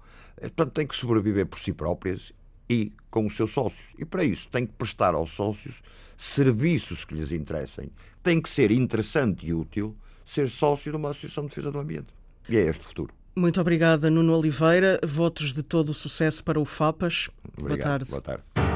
Portanto, 0.41 0.73
tem 0.73 0.87
que 0.87 0.95
sobreviver 0.95 1.47
por 1.47 1.59
si 1.59 1.73
próprias 1.73 2.33
e 2.69 2.93
com 3.11 3.27
os 3.27 3.37
seus 3.37 3.53
sócios. 3.53 3.87
E 3.99 4.05
para 4.05 4.25
isso 4.25 4.49
tem 4.49 4.67
que 4.67 4.73
prestar 4.75 5.15
aos 5.15 5.31
sócios 5.31 5.83
serviços 6.17 7.05
que 7.05 7.15
lhes 7.15 7.33
interessem. 7.33 7.91
Tem 8.23 8.41
que 8.41 8.49
ser 8.49 8.71
interessante 8.71 9.47
e 9.47 9.55
útil 9.55 9.97
ser 10.25 10.49
sócio 10.49 10.91
de 10.91 10.97
uma 10.97 11.11
associação 11.11 11.45
de 11.45 11.51
defesa 11.51 11.71
do 11.71 11.79
ambiente. 11.79 12.09
E 12.49 12.57
é 12.57 12.61
este 12.61 12.83
o 12.83 12.85
futuro. 12.85 13.15
Muito 13.35 13.61
obrigada, 13.61 14.11
Nuno 14.11 14.37
Oliveira. 14.37 14.99
Votos 15.05 15.53
de 15.53 15.63
todo 15.63 15.91
o 15.91 15.95
sucesso 15.95 16.43
para 16.43 16.59
o 16.59 16.65
FAPAS. 16.65 17.29
Obrigado. 17.59 18.07
Boa 18.07 18.23
tarde. 18.23 18.45
Boa 18.55 18.57
tarde. 18.57 18.76